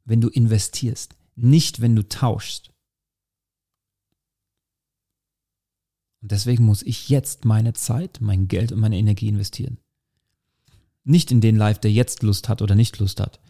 wenn 0.05 0.21
du 0.21 0.29
investierst 0.29 1.15
nicht 1.35 1.81
wenn 1.81 1.97
du 1.97 2.07
tauschst. 2.09 2.71
Und 6.21 6.31
deswegen 6.31 6.65
muss 6.65 6.83
ich 6.83 7.09
jetzt 7.09 7.45
meine 7.45 7.73
Zeit, 7.73 8.21
mein 8.21 8.47
Geld 8.47 8.71
und 8.71 8.79
meine 8.79 8.97
Energie 8.97 9.29
investieren. 9.29 9.79
Nicht 11.05 11.33
in 11.33 11.41
den 11.41 11.57
Live, 11.57 11.81
der 11.81 11.91
jetzt 11.91 12.23
Lust 12.23 12.49
hat 12.49 12.63
oder 12.63 12.77
nicht 12.77 12.99
Lust 12.99 13.19
hat. 13.19 13.41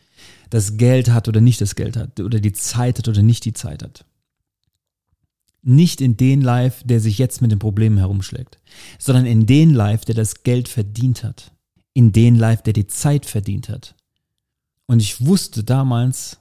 Das 0.48 0.78
Geld 0.78 1.10
hat 1.10 1.28
oder 1.28 1.42
nicht 1.42 1.60
das 1.60 1.74
Geld 1.74 1.96
hat. 1.96 2.18
Oder 2.20 2.40
die 2.40 2.52
Zeit 2.52 2.98
hat 2.98 3.08
oder 3.08 3.22
nicht 3.22 3.44
die 3.44 3.52
Zeit 3.52 3.82
hat. 3.82 4.06
Nicht 5.60 6.00
in 6.00 6.16
den 6.16 6.40
Live, 6.40 6.82
der 6.84 7.00
sich 7.00 7.18
jetzt 7.18 7.42
mit 7.42 7.50
den 7.50 7.58
Problemen 7.58 7.98
herumschlägt. 7.98 8.58
Sondern 8.98 9.26
in 9.26 9.44
den 9.44 9.74
Live, 9.74 10.06
der 10.06 10.14
das 10.14 10.42
Geld 10.42 10.68
verdient 10.68 11.24
hat. 11.24 11.52
In 11.94 12.12
den 12.12 12.36
Live, 12.36 12.62
der 12.62 12.72
die 12.72 12.86
Zeit 12.86 13.26
verdient 13.26 13.68
hat. 13.68 13.94
Und 14.86 15.00
ich 15.00 15.24
wusste 15.24 15.64
damals, 15.64 16.40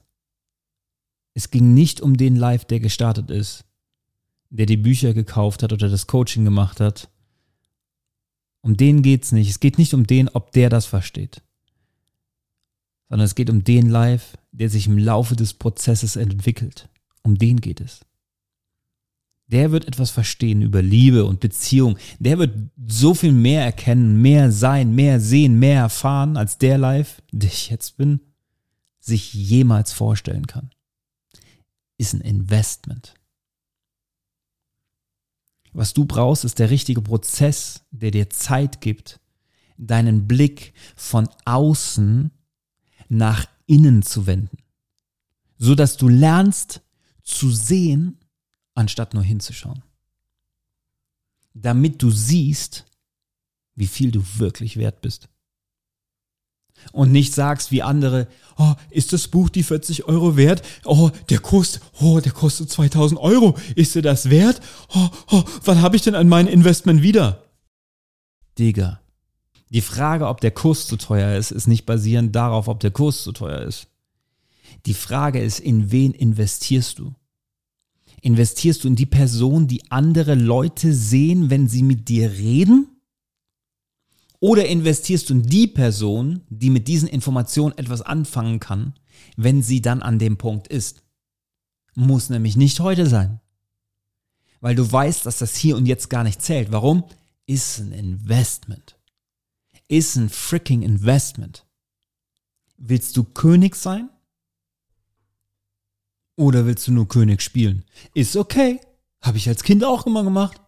es 1.34 1.52
ging 1.52 1.74
nicht 1.74 2.02
um 2.02 2.18
den 2.18 2.36
Live, 2.36 2.66
der 2.66 2.80
gestartet 2.80 3.30
ist, 3.30 3.66
der 4.50 4.66
die 4.66 4.78
Bücher 4.78 5.14
gekauft 5.14 5.64
hat 5.64 5.72
oder 5.72 5.90
das 5.90 6.08
Coaching 6.08 6.44
gemacht 6.44 6.80
hat. 6.80 7.10
Um 8.62 8.78
den 8.78 9.02
geht's 9.02 9.32
nicht. 9.32 9.50
Es 9.50 9.60
geht 9.60 9.78
nicht 9.78 9.94
um 9.94 10.06
den, 10.06 10.30
ob 10.30 10.52
der 10.52 10.70
das 10.70 10.86
versteht. 10.86 11.42
Sondern 13.10 13.26
es 13.26 13.36
geht 13.36 13.50
um 13.50 13.64
den 13.64 13.90
Live, 13.90 14.38
der 14.52 14.70
sich 14.70 14.88
im 14.88 14.98
Laufe 14.98 15.36
des 15.36 15.54
Prozesses 15.54 16.16
entwickelt. 16.16 16.90
Um 17.24 17.38
den 17.38 17.60
geht 17.60 17.82
es. 17.82 18.02
Der 19.52 19.72
wird 19.72 19.88
etwas 19.88 20.12
verstehen 20.12 20.62
über 20.62 20.82
Liebe 20.82 21.26
und 21.26 21.40
Beziehung. 21.40 21.98
Der 22.20 22.40
wird 22.40 22.56
so 22.88 23.14
viel 23.14 23.34
mehr 23.34 23.64
erkennen, 23.64 24.22
mehr 24.22 24.52
sein, 24.52 24.96
mehr 24.96 25.20
sehen, 25.20 25.60
mehr 25.60 25.82
erfahren, 25.82 26.38
als 26.38 26.58
der 26.58 26.78
Live, 26.78 27.22
der 27.32 27.50
ich 27.50 27.70
jetzt 27.70 27.98
bin, 27.98 28.22
sich 29.00 29.34
jemals 29.34 29.92
vorstellen 29.92 30.48
kann 30.48 30.72
ist 32.02 32.16
ein 32.16 32.22
Investment. 32.22 33.14
Was 35.72 35.94
du 35.94 36.06
brauchst, 36.06 36.44
ist 36.44 36.60
der 36.60 36.72
richtige 36.72 37.02
Prozess, 37.02 37.86
der 37.92 38.12
dir 38.12 38.30
Zeit 38.30 38.82
gibt, 38.82 39.22
deinen 39.78 40.28
Blick 40.28 40.74
von 40.96 41.30
außen 41.46 42.32
nach 43.08 43.46
innen 43.68 44.02
zu 44.02 44.26
wenden, 44.26 44.58
so 45.58 45.76
dass 45.76 45.96
du 45.96 46.10
lernst 46.10 46.82
zu 47.24 47.52
sehen, 47.52 48.18
anstatt 48.82 49.14
nur 49.14 49.24
hinzuschauen. 49.24 49.84
Damit 51.54 52.02
du 52.02 52.12
siehst, 52.12 52.86
wie 53.76 53.88
viel 53.88 54.12
du 54.12 54.24
wirklich 54.38 54.78
wert 54.78 55.02
bist 55.02 55.30
und 56.92 57.12
nicht 57.12 57.34
sagst 57.34 57.72
wie 57.72 57.84
andere, 57.84 58.28
oh, 58.58 58.74
ist 58.90 59.14
das 59.14 59.28
Buch 59.28 59.50
die 59.50 59.64
40 59.64 60.06
Euro 60.06 60.36
wert? 60.36 60.64
Oh, 60.84 61.12
der 61.30 61.40
kostet, 61.40 61.82
oh, 62.00 62.20
der 62.20 62.32
kostet 62.32 62.70
2000 62.70 63.20
Euro. 63.20 63.58
Ist 63.76 63.96
dir 63.96 64.02
das 64.02 64.30
wert? 64.30 64.62
Oh, 64.94 65.10
oh, 65.30 65.44
wann 65.64 65.82
habe 65.82 65.96
ich 65.96 66.02
denn 66.02 66.16
an 66.16 66.28
mein 66.28 66.48
Investment 66.48 67.02
wieder? 67.02 67.44
Digga, 68.58 69.00
die 69.70 69.82
Frage, 69.82 70.28
ob 70.28 70.42
der 70.42 70.52
Kurs 70.52 70.88
zu 70.88 70.98
teuer 70.98 71.38
ist, 71.38 71.52
ist 71.52 71.68
nicht 71.68 71.86
basierend 71.86 72.36
darauf, 72.36 72.68
ob 72.68 72.80
der 72.80 72.92
Kurs 72.92 73.24
zu 73.24 73.32
teuer 73.32 73.62
ist. 73.62 73.88
Die 74.86 74.94
Frage 74.94 75.42
ist, 75.42 75.60
in 75.60 75.92
wen 75.92 76.14
investierst 76.14 77.00
du? 77.00 77.14
Investierst 78.22 78.84
du 78.84 78.88
in 78.88 78.96
die 78.96 79.08
Person, 79.08 79.68
die 79.68 79.92
andere 79.92 80.36
Leute 80.36 80.94
sehen, 80.94 81.50
wenn 81.50 81.68
sie 81.68 81.82
mit 81.82 82.08
dir 82.08 82.32
reden? 82.32 82.88
Oder 84.40 84.68
investierst 84.68 85.30
du 85.30 85.34
in 85.36 85.44
die 85.44 85.68
Person, 85.68 86.42
die 86.50 86.70
mit 86.70 86.88
diesen 86.88 87.08
Informationen 87.08 87.78
etwas 87.78 88.02
anfangen 88.02 88.60
kann, 88.60 88.94
wenn 89.38 89.62
sie 89.64 89.82
dann 89.82 90.02
an 90.02 90.20
dem 90.20 90.38
Punkt 90.38 90.68
ist? 90.68 91.04
Muss 91.96 92.30
nämlich 92.30 92.56
nicht 92.56 92.80
heute 92.80 93.08
sein. 93.08 93.40
Weil 94.60 94.76
du 94.76 94.90
weißt, 94.90 95.26
dass 95.26 95.40
das 95.40 95.56
hier 95.56 95.76
und 95.76 95.88
jetzt 95.88 96.10
gar 96.10 96.24
nicht 96.24 96.42
zählt. 96.42 96.72
Warum? 96.72 97.04
Ist 97.48 97.80
ein 97.80 97.92
Investment. 97.92 99.00
Ist 99.88 100.16
ein 100.16 100.30
freaking 100.30 100.84
Investment. 100.84 101.66
Willst 102.78 103.18
du 103.18 103.24
König 103.24 103.76
sein? 103.76 104.10
Oder 106.42 106.66
willst 106.66 106.88
du 106.88 106.92
nur 106.92 107.08
König 107.08 107.44
spielen? 107.44 107.86
Ist 108.16 108.36
okay. 108.36 108.80
Habe 109.22 109.38
ich 109.38 109.48
als 109.48 109.62
Kind 109.62 109.84
auch 109.84 110.08
immer 110.08 110.24
gemacht. 110.24 110.60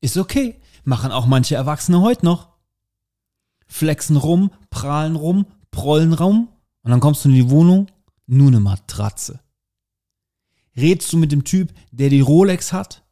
Ist 0.00 0.16
okay. 0.16 0.60
Machen 0.84 1.10
auch 1.10 1.26
manche 1.26 1.56
Erwachsene 1.56 2.00
heute 2.00 2.24
noch 2.24 2.52
flexen 3.66 4.16
rum, 4.16 4.52
prahlen 4.70 5.16
rum, 5.16 5.46
prollen 5.72 6.12
rum 6.12 6.50
und 6.82 6.90
dann 6.92 7.00
kommst 7.00 7.24
du 7.24 7.30
in 7.30 7.34
die 7.34 7.50
Wohnung, 7.50 7.90
nur 8.26 8.46
eine 8.46 8.60
Matratze. 8.60 9.40
Redst 10.76 11.12
du 11.12 11.16
mit 11.16 11.32
dem 11.32 11.42
Typ, 11.42 11.72
der 11.90 12.08
die 12.08 12.20
Rolex 12.20 12.72
hat 12.72 13.02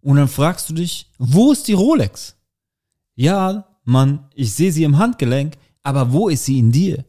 und 0.00 0.16
dann 0.16 0.28
fragst 0.28 0.70
du 0.70 0.74
dich, 0.74 1.10
wo 1.18 1.52
ist 1.52 1.68
die 1.68 1.74
Rolex? 1.74 2.36
Ja, 3.16 3.66
Mann, 3.84 4.30
ich 4.34 4.54
sehe 4.54 4.72
sie 4.72 4.84
im 4.84 4.96
Handgelenk, 4.96 5.58
aber 5.82 6.10
wo 6.10 6.30
ist 6.30 6.46
sie 6.46 6.58
in 6.58 6.72
dir? 6.72 7.04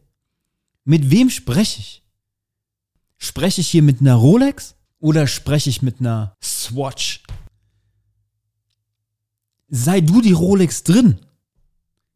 Mit 0.84 1.10
wem 1.10 1.30
spreche 1.30 1.80
ich? 1.80 2.05
Spreche 3.18 3.60
ich 3.60 3.68
hier 3.68 3.82
mit 3.82 4.00
einer 4.00 4.14
Rolex 4.14 4.74
oder 4.98 5.26
spreche 5.26 5.70
ich 5.70 5.82
mit 5.82 6.00
einer 6.00 6.36
Swatch? 6.42 7.22
Sei 9.68 10.00
du 10.00 10.20
die 10.20 10.32
Rolex 10.32 10.84
drin. 10.84 11.20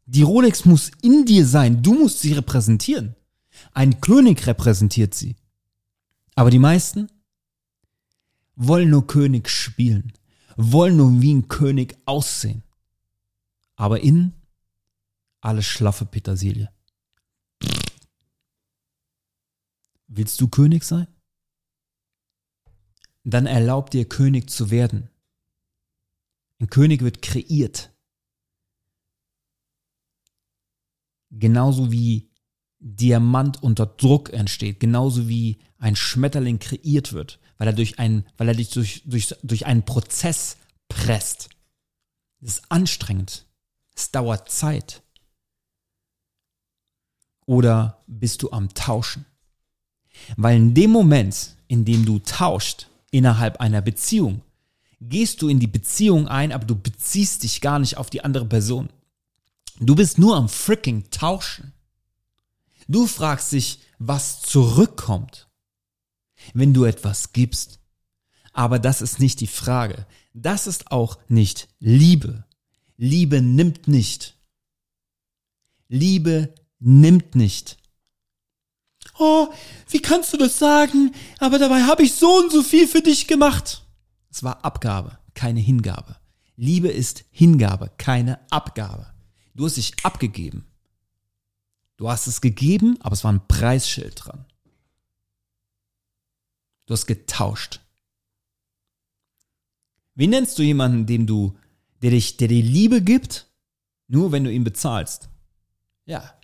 Die 0.07 0.23
Rolex 0.23 0.65
muss 0.65 0.91
in 1.03 1.25
dir 1.25 1.47
sein. 1.47 1.83
Du 1.83 1.95
musst 1.95 2.21
sie 2.21 2.33
repräsentieren. 2.33 3.17
Ein 3.73 4.01
König 4.01 4.47
repräsentiert 4.47 5.15
sie. 5.15 5.37
Aber 6.35 6.51
die 6.51 6.59
meisten 6.59 7.11
wollen 8.57 8.91
nur 8.91 9.07
König 9.07 9.49
spielen, 9.49 10.13
wollen 10.57 10.97
nur 10.97 11.21
wie 11.21 11.35
ein 11.35 11.49
König 11.49 11.97
aussehen. 12.07 12.63
Aber 13.77 14.01
innen 14.01 14.35
alles 15.41 15.65
schlaffe 15.65 16.05
Petersilie. 16.05 16.71
Willst 20.13 20.41
du 20.41 20.49
König 20.49 20.85
sein? 20.85 21.07
dann 23.25 23.47
erlaub 23.47 23.91
dir 23.91 24.09
König 24.09 24.51
zu 24.51 24.71
werden. 24.71 25.09
Ein 26.59 26.69
König 26.69 27.03
wird 27.03 27.23
kreiert. 27.23 27.93
Genauso 31.31 31.93
wie 31.93 32.31
Diamant 32.81 33.63
unter 33.63 33.87
Druck 33.87 34.33
entsteht, 34.33 34.81
genauso 34.81 35.29
wie 35.29 35.59
ein 35.79 35.97
Schmetterling 35.97 36.59
kreiert 36.59 37.13
wird, 37.13 37.39
weil 37.59 37.69
er 37.69 37.73
durch 37.73 37.99
einen, 37.99 38.27
weil 38.37 38.49
er 38.49 38.55
dich 38.55 38.71
durch, 38.71 39.03
durch, 39.05 39.35
durch 39.43 39.67
einen 39.67 39.85
Prozess 39.85 40.57
presst. 40.89 41.51
Das 42.41 42.55
ist 42.55 42.73
anstrengend. 42.73 43.47
Es 43.95 44.11
dauert 44.11 44.51
Zeit. 44.51 45.03
Oder 47.45 48.03
bist 48.07 48.43
du 48.43 48.51
am 48.51 48.73
Tauschen? 48.75 49.27
Weil 50.37 50.57
in 50.57 50.75
dem 50.75 50.91
Moment, 50.91 51.57
in 51.69 51.85
dem 51.85 52.05
du 52.05 52.19
tauscht 52.19 52.89
innerhalb 53.11 53.61
einer 53.61 53.83
Beziehung, 53.83 54.43
gehst 55.01 55.43
du 55.43 55.49
in 55.49 55.61
die 55.61 55.67
Beziehung 55.67 56.29
ein, 56.29 56.53
aber 56.53 56.65
du 56.65 56.77
beziehst 56.77 57.43
dich 57.43 57.61
gar 57.61 57.79
nicht 57.79 57.97
auf 57.97 58.11
die 58.11 58.23
andere 58.23 58.45
Person. 58.45 58.91
Du 59.81 59.95
bist 59.95 60.19
nur 60.19 60.37
am 60.37 60.49
freaking 60.49 61.11
Tauschen. 61.11 61.73
Du 62.87 63.07
fragst 63.07 63.53
dich, 63.53 63.81
was 63.99 64.43
zurückkommt, 64.43 65.49
wenn 66.53 66.75
du 66.75 66.85
etwas 66.85 67.33
gibst. 67.33 67.79
Aber 68.53 68.79
das 68.79 69.01
ist 69.01 69.21
nicht 69.21 69.41
die 69.41 69.47
Frage. 69.47 70.07
Das 70.35 70.67
ist 70.67 70.91
auch 70.91 71.19
nicht 71.29 71.69
Liebe. 71.79 72.45
Liebe 72.97 73.41
nimmt 73.41 73.89
nicht. 73.89 74.37
Liebe 75.89 76.55
nimmt 76.79 77.35
nicht. 77.35 77.79
Oh, 79.23 79.53
wie 79.91 80.01
kannst 80.01 80.33
du 80.33 80.39
das 80.39 80.59
sagen? 80.59 81.15
Aber 81.41 81.59
dabei 81.59 81.83
habe 81.83 82.03
ich 82.03 82.15
so 82.15 82.39
und 82.39 82.51
so 82.51 82.63
viel 82.63 82.89
für 82.89 83.03
dich 83.03 83.29
gemacht. 83.29 83.85
Es 84.31 84.43
war 84.43 84.65
Abgabe, 84.65 85.19
keine 85.35 85.61
Hingabe. 85.61 86.17
Liebe 86.57 86.89
ist 86.89 87.25
Hingabe, 87.31 87.93
keine 87.99 88.41
Abgabe. 88.51 89.13
Du 89.55 89.67
hast 89.67 89.77
dich 89.77 89.93
abgegeben. 90.05 90.67
Du 91.99 92.09
hast 92.09 92.29
es 92.29 92.41
gegeben, 92.41 92.97
aber 93.03 93.13
es 93.13 93.23
war 93.23 93.31
ein 93.31 93.47
Preisschild 93.47 94.25
dran. 94.25 94.47
Du 96.87 96.95
hast 96.95 97.05
getauscht. 97.05 97.81
Wie 100.15 100.29
nennst 100.29 100.59
du 100.59 100.63
jemanden, 100.63 101.05
dem 101.05 101.27
du, 101.27 101.59
der 102.01 102.13
dich, 102.13 102.39
der 102.39 102.49
dir 102.49 102.63
Liebe 102.63 103.03
gibt, 103.03 103.51
nur 104.09 104.33
wenn 104.33 104.45
du 104.45 104.51
ihn 104.51 104.65
bezahlst? 104.65 105.29
Ja, 106.07 106.41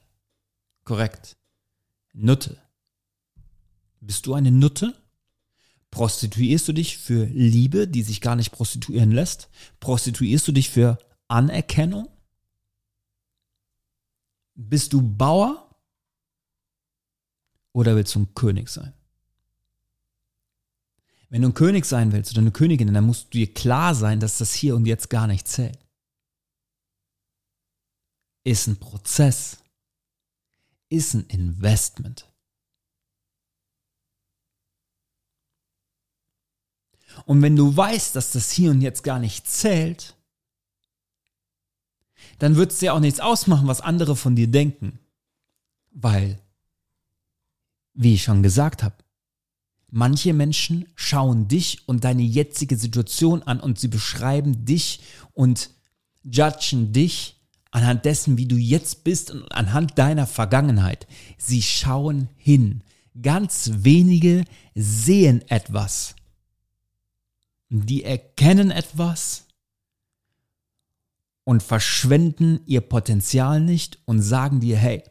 korrekt. 0.85 1.39
Nutte. 2.13 2.66
Bist 4.01 4.27
du 4.27 4.35
eine 4.35 4.51
Nutte? 4.51 4.95
Prostituierst 5.91 6.69
du 6.69 6.73
dich 6.73 6.99
für 6.99 7.25
Liebe, 7.25 7.89
die 7.89 8.03
sich 8.03 8.21
gar 8.21 8.37
nicht 8.37 8.53
prostituieren 8.53 9.13
lässt? 9.13 9.49
Prostituierst 9.81 10.47
du 10.47 10.53
dich 10.53 10.71
für 10.71 10.99
Anerkennung? 11.29 12.09
Bist 14.55 14.93
du 14.93 15.03
Bauer? 15.03 15.71
Oder 17.73 17.97
willst 17.97 18.15
du 18.15 18.21
ein 18.21 18.35
König 18.35 18.69
sein? 18.69 18.93
Wenn 21.29 21.43
du 21.43 21.49
ein 21.49 21.55
König 21.55 21.85
sein 21.85 22.13
willst 22.13 22.33
oder 22.33 22.41
eine 22.41 22.53
Königin, 22.53 22.93
dann 22.95 23.05
musst 23.05 23.27
du 23.27 23.31
dir 23.39 23.53
klar 23.53 23.95
sein, 23.95 24.21
dass 24.21 24.39
das 24.39 24.55
hier 24.55 24.77
und 24.77 24.87
jetzt 24.87 25.11
gar 25.11 25.27
nicht 25.27 25.49
zählt. 25.49 25.79
Ist 28.45 28.69
ein 28.69 28.77
Prozess. 28.77 29.59
Ist 30.89 31.15
ein 31.15 31.27
Investment. 31.27 32.31
Und 37.27 37.43
wenn 37.43 37.55
du 37.55 37.77
weißt, 37.77 38.17
dass 38.17 38.33
das 38.33 38.51
hier 38.51 38.71
und 38.71 38.81
jetzt 38.81 39.03
gar 39.03 39.19
nicht 39.19 39.47
zählt, 39.47 40.17
dann 42.39 42.57
wird 42.57 42.73
es 42.73 42.79
dir 42.79 42.95
auch 42.95 43.01
nichts 43.01 43.21
ausmachen, 43.21 43.69
was 43.69 43.83
andere 43.83 44.17
von 44.17 44.35
dir 44.35 44.47
denken. 44.47 44.99
Weil, 45.91 46.41
wie 47.93 48.15
ich 48.15 48.23
schon 48.23 48.43
gesagt 48.43 48.83
habe, 48.83 48.97
Manche 49.91 50.35
Menschen 50.35 50.87
schauen 50.95 51.49
dich 51.49 51.87
und 51.87 52.05
deine 52.05 52.23
jetzige 52.23 52.77
Situation 52.77 53.43
an 53.43 53.61
und 53.61 53.79
sie 53.79 53.89
beschreiben 53.89 54.65
dich 54.65 55.01
und 55.33 55.71
judgen 56.25 56.93
dich 56.93 57.37
anhand 57.71 58.05
dessen, 58.05 58.37
wie 58.37 58.47
du 58.47 58.57
jetzt 58.57 59.05
bist 59.05 59.31
und 59.31 59.51
anhand 59.53 59.97
deiner 59.97 60.27
Vergangenheit. 60.27 61.07
Sie 61.39 61.63
schauen 61.63 62.29
hin. 62.37 62.83
Ganz 63.23 63.71
wenige 63.75 64.45
sehen 64.75 65.43
etwas. 65.49 66.16
Die 67.69 68.05
erkennen 68.05 68.71
etwas 68.71 69.47
und 71.45 71.63
verschwenden 71.63 72.61
ihr 72.67 72.81
Potenzial 72.81 73.61
nicht 73.61 74.01
und 74.05 74.23
sagen 74.23 74.61
dir, 74.61 74.77
hey, 74.77 75.03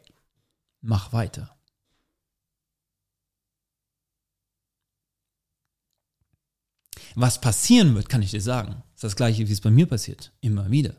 mach 0.80 1.12
weiter. 1.12 1.56
Was 7.14 7.40
passieren 7.40 7.94
wird, 7.94 8.10
kann 8.10 8.20
ich 8.20 8.30
dir 8.30 8.42
sagen. 8.42 8.82
Ist 8.94 9.04
das 9.04 9.16
gleiche, 9.16 9.48
wie 9.48 9.52
es 9.52 9.62
bei 9.62 9.70
mir 9.70 9.86
passiert. 9.86 10.32
Immer 10.40 10.70
wieder. 10.70 10.94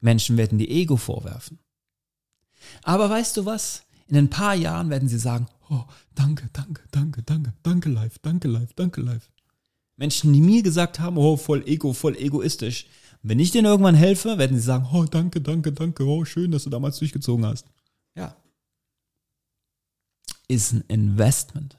Menschen 0.00 0.38
werden 0.38 0.58
dir 0.58 0.68
Ego 0.68 0.96
vorwerfen. 0.96 1.58
Aber 2.82 3.10
weißt 3.10 3.36
du 3.36 3.44
was? 3.44 3.84
In 4.08 4.16
ein 4.16 4.30
paar 4.30 4.54
Jahren 4.54 4.88
werden 4.88 5.08
sie 5.08 5.18
sagen, 5.18 5.46
oh, 5.68 5.84
danke, 6.14 6.48
danke, 6.52 6.82
danke, 6.90 7.22
danke, 7.22 7.52
danke 7.62 7.88
live, 7.90 8.18
danke 8.20 8.48
live, 8.48 8.72
danke 8.74 9.00
live. 9.02 9.30
Menschen, 9.96 10.32
die 10.32 10.40
mir 10.40 10.62
gesagt 10.62 11.00
haben, 11.00 11.16
oh, 11.16 11.36
voll 11.36 11.66
ego, 11.66 11.92
voll 11.92 12.16
egoistisch. 12.16 12.86
Wenn 13.22 13.40
ich 13.40 13.50
denen 13.50 13.66
irgendwann 13.66 13.94
helfe, 13.94 14.38
werden 14.38 14.56
sie 14.56 14.62
sagen, 14.62 14.88
oh, 14.92 15.04
danke, 15.04 15.40
danke, 15.40 15.72
danke, 15.72 16.04
oh, 16.04 16.24
schön, 16.24 16.50
dass 16.50 16.64
du 16.64 16.70
damals 16.70 16.98
durchgezogen 16.98 17.46
hast. 17.46 17.66
Ja. 18.14 18.36
Ist 20.48 20.72
ein 20.72 20.84
Investment. 20.88 21.78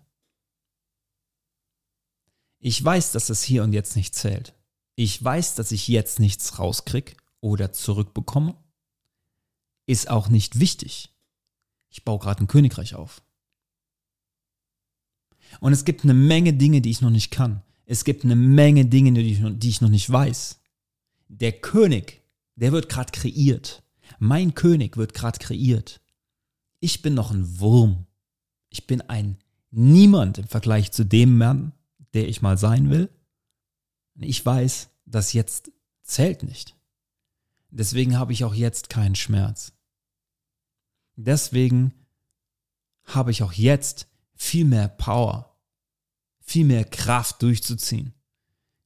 Ich 2.60 2.84
weiß, 2.84 3.12
dass 3.12 3.30
es 3.30 3.44
hier 3.44 3.64
und 3.64 3.72
jetzt 3.72 3.96
nicht 3.96 4.16
zählt. 4.16 4.56
Ich 4.96 5.24
weiß, 5.24 5.56
dass 5.56 5.72
ich 5.72 5.88
jetzt 5.88 6.20
nichts 6.20 6.58
rauskrieg 6.58 7.18
oder 7.40 7.72
zurückbekomme. 7.72 8.56
Ist 9.86 10.10
auch 10.10 10.28
nicht 10.28 10.60
wichtig. 10.60 11.16
Ich 11.90 12.04
baue 12.04 12.20
gerade 12.20 12.44
ein 12.44 12.48
Königreich 12.48 12.96
auf. 12.96 13.22
Und 15.60 15.72
es 15.72 15.86
gibt 15.86 16.04
eine 16.04 16.14
Menge 16.14 16.54
Dinge, 16.54 16.82
die 16.82 16.90
ich 16.90 17.02
noch 17.02 17.12
nicht 17.12 17.32
kann. 17.32 17.64
Es 17.90 18.04
gibt 18.04 18.26
eine 18.26 18.36
Menge 18.36 18.86
Dinge, 18.86 19.14
die 19.14 19.32
ich 19.32 19.40
noch, 19.40 19.52
die 19.52 19.70
ich 19.70 19.82
noch 19.82 19.90
nicht 19.90 20.12
weiß. 20.12 20.60
Der 21.30 21.54
König, 21.54 22.22
der 22.56 22.74
wird 22.74 22.90
gerade 22.90 23.12
kreiert. 23.12 23.82
Mein 24.20 24.54
König 24.54 24.98
wird 24.98 25.14
gerade 25.14 25.40
kreiert. 25.40 26.02
Ich 26.82 27.02
bin 27.02 27.14
noch 27.14 27.32
ein 27.32 27.60
Wurm. 27.60 28.06
Ich 28.70 28.86
bin 28.88 29.02
ein 29.02 29.38
Niemand 29.72 30.38
im 30.38 30.48
Vergleich 30.48 30.92
zu 30.92 31.06
dem 31.06 31.38
Mann, 31.38 31.74
der 32.14 32.28
ich 32.28 32.42
mal 32.42 32.58
sein 32.58 32.90
will. 32.90 33.10
Ich 34.16 34.46
weiß, 34.46 34.90
das 35.06 35.34
jetzt 35.34 35.72
zählt 36.04 36.44
nicht. 36.44 36.76
Deswegen 37.70 38.18
habe 38.18 38.34
ich 38.34 38.44
auch 38.44 38.54
jetzt 38.54 38.90
keinen 38.90 39.16
Schmerz. 39.16 39.74
Deswegen 41.16 41.94
habe 43.04 43.32
ich 43.32 43.44
auch 43.44 43.54
jetzt 43.54 44.08
viel 44.36 44.66
mehr 44.66 44.88
Power, 44.88 45.47
viel 46.48 46.66
mehr 46.66 46.86
Kraft 46.86 47.42
durchzuziehen. 47.42 48.14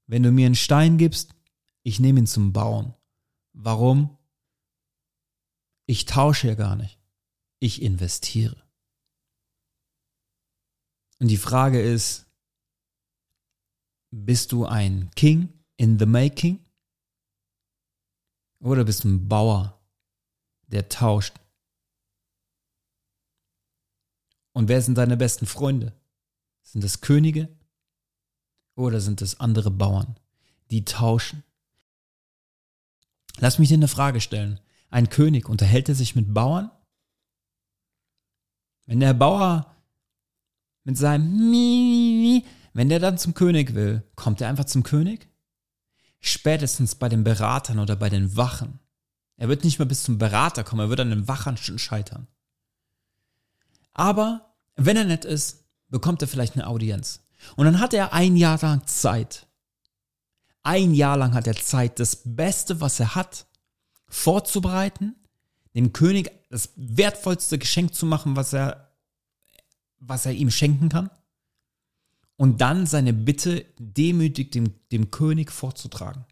Wenn 0.08 0.24
du 0.24 0.32
mir 0.32 0.48
einen 0.48 0.56
Stein 0.56 0.98
gibst, 0.98 1.36
ich 1.84 2.00
nehme 2.00 2.20
ihn 2.20 2.28
zum 2.28 2.52
Bauen. 2.52 2.94
Warum? 3.54 4.18
Ich 5.86 6.06
tausche 6.06 6.48
ja 6.48 6.56
gar 6.56 6.76
nicht. 6.76 7.00
Ich 7.60 7.82
investiere. 7.82 8.62
Und 11.20 11.28
die 11.28 11.38
Frage 11.38 11.80
ist, 11.80 12.26
bist 14.10 14.52
du 14.52 14.66
ein 14.66 15.12
King 15.16 15.50
in 15.78 16.00
the 16.00 16.08
making? 16.08 16.66
Oder 18.60 18.84
bist 18.84 19.04
du 19.04 19.10
ein 19.10 19.28
Bauer, 19.28 19.80
der 20.68 20.90
tauscht? 20.90 21.40
Und 24.54 24.68
wer 24.68 24.82
sind 24.82 24.98
deine 24.98 25.16
besten 25.16 25.46
Freunde? 25.46 26.01
Sind 26.62 26.84
es 26.84 27.02
Könige 27.02 27.50
oder 28.76 29.02
sind 29.02 29.22
es 29.22 29.40
andere 29.40 29.72
Bauern, 29.72 30.20
die 30.70 30.86
tauschen? 30.86 31.44
Lass 33.40 33.60
mich 33.60 33.70
dir 33.70 33.76
eine 33.76 33.88
Frage 33.88 34.22
stellen. 34.22 34.60
Ein 34.90 35.10
König, 35.10 35.48
unterhält 35.48 35.90
er 35.90 35.96
sich 35.96 36.16
mit 36.16 36.34
Bauern? 36.34 36.70
Wenn 38.86 39.00
der 39.00 39.14
Bauer 39.14 39.76
mit 40.84 40.98
seinem 40.98 41.38
wenn 42.74 42.90
der 42.90 43.00
dann 43.00 43.18
zum 43.18 43.34
König 43.34 43.74
will, 43.74 44.04
kommt 44.16 44.42
er 44.42 44.50
einfach 44.50 44.66
zum 44.66 44.84
König? 44.84 45.30
Spätestens 46.20 46.96
bei 46.96 47.10
den 47.10 47.24
Beratern 47.24 47.80
oder 47.80 47.96
bei 47.96 48.10
den 48.10 48.38
Wachen. 48.38 48.80
Er 49.38 49.50
wird 49.50 49.64
nicht 49.64 49.80
mehr 49.80 49.88
bis 49.88 50.04
zum 50.04 50.18
Berater 50.18 50.64
kommen, 50.64 50.82
er 50.82 50.90
wird 50.90 51.00
an 51.00 51.10
den 51.10 51.28
Wachern 51.28 51.58
scheitern. 51.58 52.28
Aber 53.94 54.56
wenn 54.76 54.98
er 54.98 55.04
nett 55.04 55.26
ist, 55.26 55.61
bekommt 55.92 56.22
er 56.24 56.28
vielleicht 56.28 56.56
eine 56.56 56.66
Audienz. 56.66 57.22
Und 57.56 57.66
dann 57.66 57.80
hat 57.80 57.94
er 57.94 58.14
ein 58.14 58.36
Jahr 58.36 58.60
lang 58.60 58.88
Zeit. 58.88 59.48
Ein 60.64 60.94
Jahr 60.94 61.18
lang 61.18 61.34
hat 61.34 61.48
er 61.48 61.56
Zeit, 61.56 62.00
das 62.00 62.22
Beste, 62.24 62.82
was 62.82 63.00
er 63.00 63.16
hat, 63.16 63.46
vorzubereiten, 64.08 65.16
dem 65.76 65.94
König 65.94 66.32
das 66.50 66.70
wertvollste 66.76 67.58
Geschenk 67.58 67.94
zu 67.94 68.06
machen, 68.06 68.36
was 68.36 68.54
er, 68.54 68.92
was 70.00 70.26
er 70.26 70.34
ihm 70.34 70.52
schenken 70.52 70.90
kann. 70.90 71.10
Und 72.38 72.62
dann 72.62 72.88
seine 72.88 73.14
Bitte 73.14 73.66
demütig 73.78 74.52
dem, 74.52 74.74
dem 74.92 75.12
König 75.12 75.52
vorzutragen. 75.52 76.26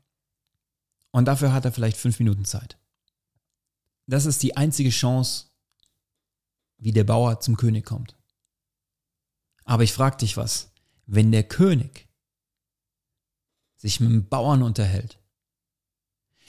Und 1.12 1.26
dafür 1.26 1.54
hat 1.54 1.66
er 1.66 1.72
vielleicht 1.72 1.98
fünf 1.98 2.20
Minuten 2.20 2.46
Zeit. 2.46 2.78
Das 4.08 4.26
ist 4.26 4.42
die 4.42 4.58
einzige 4.58 4.90
Chance, 4.90 5.46
wie 6.78 6.92
der 6.92 7.04
Bauer 7.04 7.40
zum 7.40 7.58
König 7.58 7.86
kommt. 7.86 8.19
Aber 9.70 9.84
ich 9.84 9.94
frage 9.94 10.18
dich 10.18 10.36
was, 10.36 10.72
wenn 11.06 11.32
der 11.32 11.44
König 11.44 12.10
sich 13.76 14.00
mit 14.00 14.10
dem 14.10 14.28
Bauern 14.28 14.64
unterhält, 14.64 15.20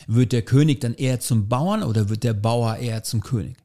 wird 0.07 0.33
der 0.33 0.43
König 0.43 0.81
dann 0.81 0.95
eher 0.95 1.21
zum 1.21 1.47
Bauern 1.47 1.83
oder 1.83 2.09
wird 2.09 2.25
der 2.25 2.33
Bauer 2.33 2.79
eher 2.79 3.03
zum 3.03 3.21
König? 3.21 3.59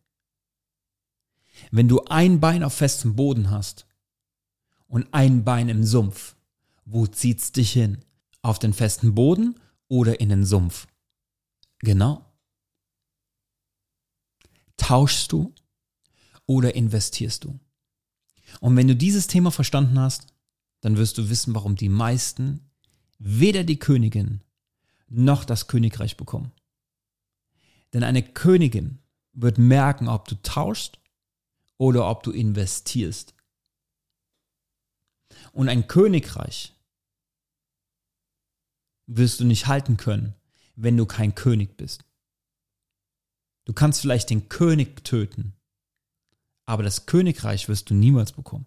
Wenn 1.71 1.87
du 1.87 2.03
ein 2.03 2.41
Bein 2.41 2.65
auf 2.65 2.73
festem 2.73 3.15
Boden 3.15 3.49
hast 3.49 3.87
und 4.89 5.07
ein 5.13 5.45
Bein 5.45 5.69
im 5.69 5.85
Sumpf, 5.85 6.35
wo 6.83 7.07
zieht's 7.07 7.53
dich 7.53 7.71
hin? 7.71 8.03
Auf 8.41 8.59
den 8.59 8.73
festen 8.73 9.15
Boden 9.15 9.57
oder 9.87 10.19
in 10.19 10.27
den 10.27 10.43
Sumpf? 10.43 10.85
Genau. 11.79 12.25
Tauschst 14.75 15.31
du 15.31 15.55
oder 16.45 16.75
investierst 16.75 17.45
du? 17.45 17.57
Und 18.59 18.75
wenn 18.75 18.87
du 18.87 18.95
dieses 18.95 19.27
Thema 19.27 19.51
verstanden 19.51 19.99
hast, 19.99 20.27
dann 20.81 20.97
wirst 20.97 21.17
du 21.17 21.29
wissen, 21.29 21.55
warum 21.55 21.75
die 21.75 21.89
meisten 21.89 22.69
weder 23.17 23.63
die 23.63 23.79
Königin 23.79 24.41
noch 25.07 25.45
das 25.45 25.67
Königreich 25.67 26.17
bekommen. 26.17 26.51
Denn 27.93 28.03
eine 28.03 28.23
Königin 28.23 28.99
wird 29.33 29.57
merken, 29.57 30.07
ob 30.07 30.27
du 30.27 30.35
tauschst 30.41 30.99
oder 31.77 32.09
ob 32.09 32.23
du 32.23 32.31
investierst. 32.31 33.33
Und 35.51 35.69
ein 35.69 35.87
Königreich 35.87 36.73
wirst 39.07 39.39
du 39.39 39.45
nicht 39.45 39.67
halten 39.67 39.97
können, 39.97 40.33
wenn 40.75 40.97
du 40.97 41.05
kein 41.05 41.35
König 41.35 41.77
bist. 41.77 42.05
Du 43.65 43.73
kannst 43.73 44.01
vielleicht 44.01 44.29
den 44.29 44.49
König 44.49 45.03
töten, 45.03 45.53
aber 46.65 46.83
das 46.83 47.05
Königreich 47.05 47.67
wirst 47.69 47.89
du 47.89 47.93
niemals 47.93 48.31
bekommen. 48.31 48.65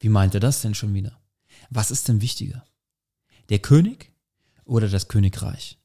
Wie 0.00 0.08
meint 0.08 0.34
er 0.34 0.40
das 0.40 0.62
denn 0.62 0.74
schon 0.74 0.94
wieder? 0.94 1.20
Was 1.70 1.90
ist 1.90 2.08
denn 2.08 2.20
wichtiger? 2.20 2.64
Der 3.48 3.60
König 3.60 4.12
oder 4.64 4.88
das 4.88 5.08
Königreich? 5.08 5.78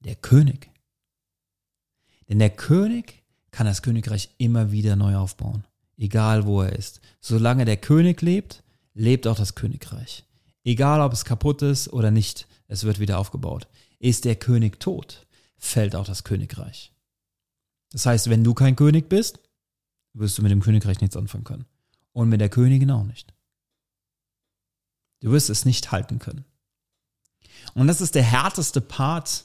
Der 0.00 0.16
König. 0.16 0.70
Denn 2.28 2.38
der 2.38 2.50
König 2.50 3.24
kann 3.50 3.66
das 3.66 3.82
Königreich 3.82 4.30
immer 4.38 4.72
wieder 4.72 4.96
neu 4.96 5.16
aufbauen, 5.16 5.66
egal 5.96 6.46
wo 6.46 6.62
er 6.62 6.72
ist. 6.72 7.00
Solange 7.20 7.64
der 7.64 7.76
König 7.76 8.22
lebt, 8.22 8.62
lebt 8.94 9.26
auch 9.26 9.36
das 9.36 9.54
Königreich. 9.54 10.24
Egal 10.64 11.00
ob 11.00 11.12
es 11.12 11.24
kaputt 11.24 11.62
ist 11.62 11.92
oder 11.92 12.10
nicht, 12.10 12.48
es 12.68 12.84
wird 12.84 12.98
wieder 12.98 13.18
aufgebaut. 13.18 13.68
Ist 13.98 14.24
der 14.24 14.36
König 14.36 14.80
tot, 14.80 15.25
fällt 15.58 15.94
auch 15.94 16.06
das 16.06 16.24
Königreich. 16.24 16.92
Das 17.90 18.06
heißt, 18.06 18.30
wenn 18.30 18.44
du 18.44 18.54
kein 18.54 18.76
König 18.76 19.08
bist, 19.08 19.40
wirst 20.12 20.38
du 20.38 20.42
mit 20.42 20.50
dem 20.50 20.62
Königreich 20.62 21.00
nichts 21.00 21.16
anfangen 21.16 21.44
können. 21.44 21.66
Und 22.12 22.28
mit 22.28 22.40
der 22.40 22.48
Königin 22.48 22.90
auch 22.90 23.04
nicht. 23.04 23.34
Du 25.20 25.30
wirst 25.32 25.50
es 25.50 25.64
nicht 25.64 25.92
halten 25.92 26.18
können. 26.18 26.44
Und 27.74 27.86
das 27.86 28.00
ist 28.00 28.14
der 28.14 28.22
härteste 28.22 28.80
Part 28.80 29.44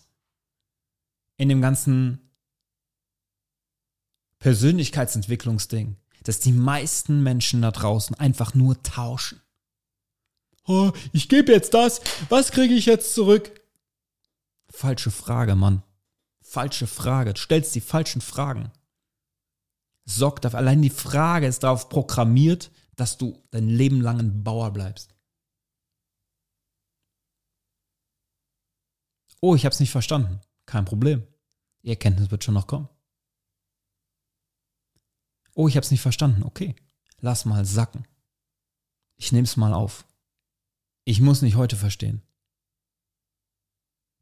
in 1.38 1.50
dem 1.50 1.62
ganzen 1.62 2.20
Persönlichkeitsentwicklungsding, 4.40 5.98
dass 6.24 6.40
die 6.40 6.52
meisten 6.52 7.24
Menschen 7.24 7.62
da 7.62 7.72
draußen 7.72 8.16
einfach 8.16 8.54
nur 8.54 8.82
tauschen. 8.84 9.42
Oh, 10.66 10.92
ich 11.14 11.30
gebe 11.30 11.52
jetzt 11.52 11.74
das, 11.74 12.02
was 12.30 12.52
kriege 12.52 12.74
ich 12.74 12.86
jetzt 12.86 13.14
zurück? 13.14 13.62
Falsche 14.70 15.12
Frage, 15.12 15.56
Mann. 15.56 15.84
Falsche 16.52 16.86
Frage. 16.86 17.34
Du 17.34 17.40
stellst 17.40 17.74
die 17.76 17.80
falschen 17.80 18.20
Fragen. 18.20 18.74
Sorgt 20.04 20.44
dafür, 20.44 20.60
allein 20.60 20.82
die 20.82 20.90
Frage 20.90 21.48
ist 21.48 21.64
darauf 21.64 21.88
programmiert, 21.88 22.72
dass 22.98 23.18
du 23.18 23.42
dein 23.52 23.70
Leben 23.70 24.02
lang 24.02 24.20
ein 24.20 24.44
Bauer 24.44 24.74
bleibst. 24.74 25.16
Oh, 29.40 29.56
ich 29.56 29.64
habe 29.64 29.72
es 29.72 29.80
nicht 29.80 29.92
verstanden. 29.92 30.42
Kein 30.66 30.84
Problem. 30.84 31.26
Die 31.84 31.90
Erkenntnis 31.90 32.32
wird 32.32 32.44
schon 32.44 32.56
noch 32.56 32.68
kommen. 32.68 32.90
Oh, 35.56 35.70
ich 35.70 35.78
habe 35.78 35.86
es 35.86 35.92
nicht 35.92 36.02
verstanden. 36.02 36.44
Okay, 36.44 36.76
lass 37.20 37.46
mal 37.46 37.64
sacken. 37.64 38.06
Ich 39.16 39.32
nehme 39.32 39.46
es 39.46 39.56
mal 39.56 39.74
auf. 39.74 40.06
Ich 41.06 41.22
muss 41.22 41.42
nicht 41.42 41.56
heute 41.56 41.78
verstehen. 41.78 42.22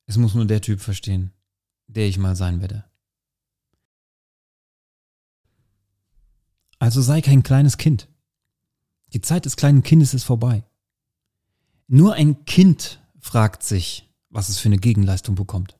Es 0.05 0.17
muss 0.17 0.35
nur 0.35 0.45
der 0.45 0.61
Typ 0.61 0.79
verstehen, 0.79 1.33
der 1.89 2.07
ich 2.07 2.17
mal 2.17 2.35
sein 2.35 2.61
werde. 2.61 2.85
Also 6.77 7.01
sei 7.01 7.21
kein 7.21 7.43
kleines 7.43 7.77
Kind. 7.77 8.07
Die 9.13 9.21
Zeit 9.21 9.45
des 9.45 9.57
kleinen 9.57 9.83
Kindes 9.83 10.13
ist 10.13 10.23
vorbei. 10.23 10.63
Nur 11.87 12.13
ein 12.13 12.45
Kind 12.45 13.01
fragt 13.19 13.63
sich, 13.63 14.09
was 14.29 14.49
es 14.49 14.59
für 14.59 14.69
eine 14.69 14.77
Gegenleistung 14.77 15.35
bekommt. 15.35 15.77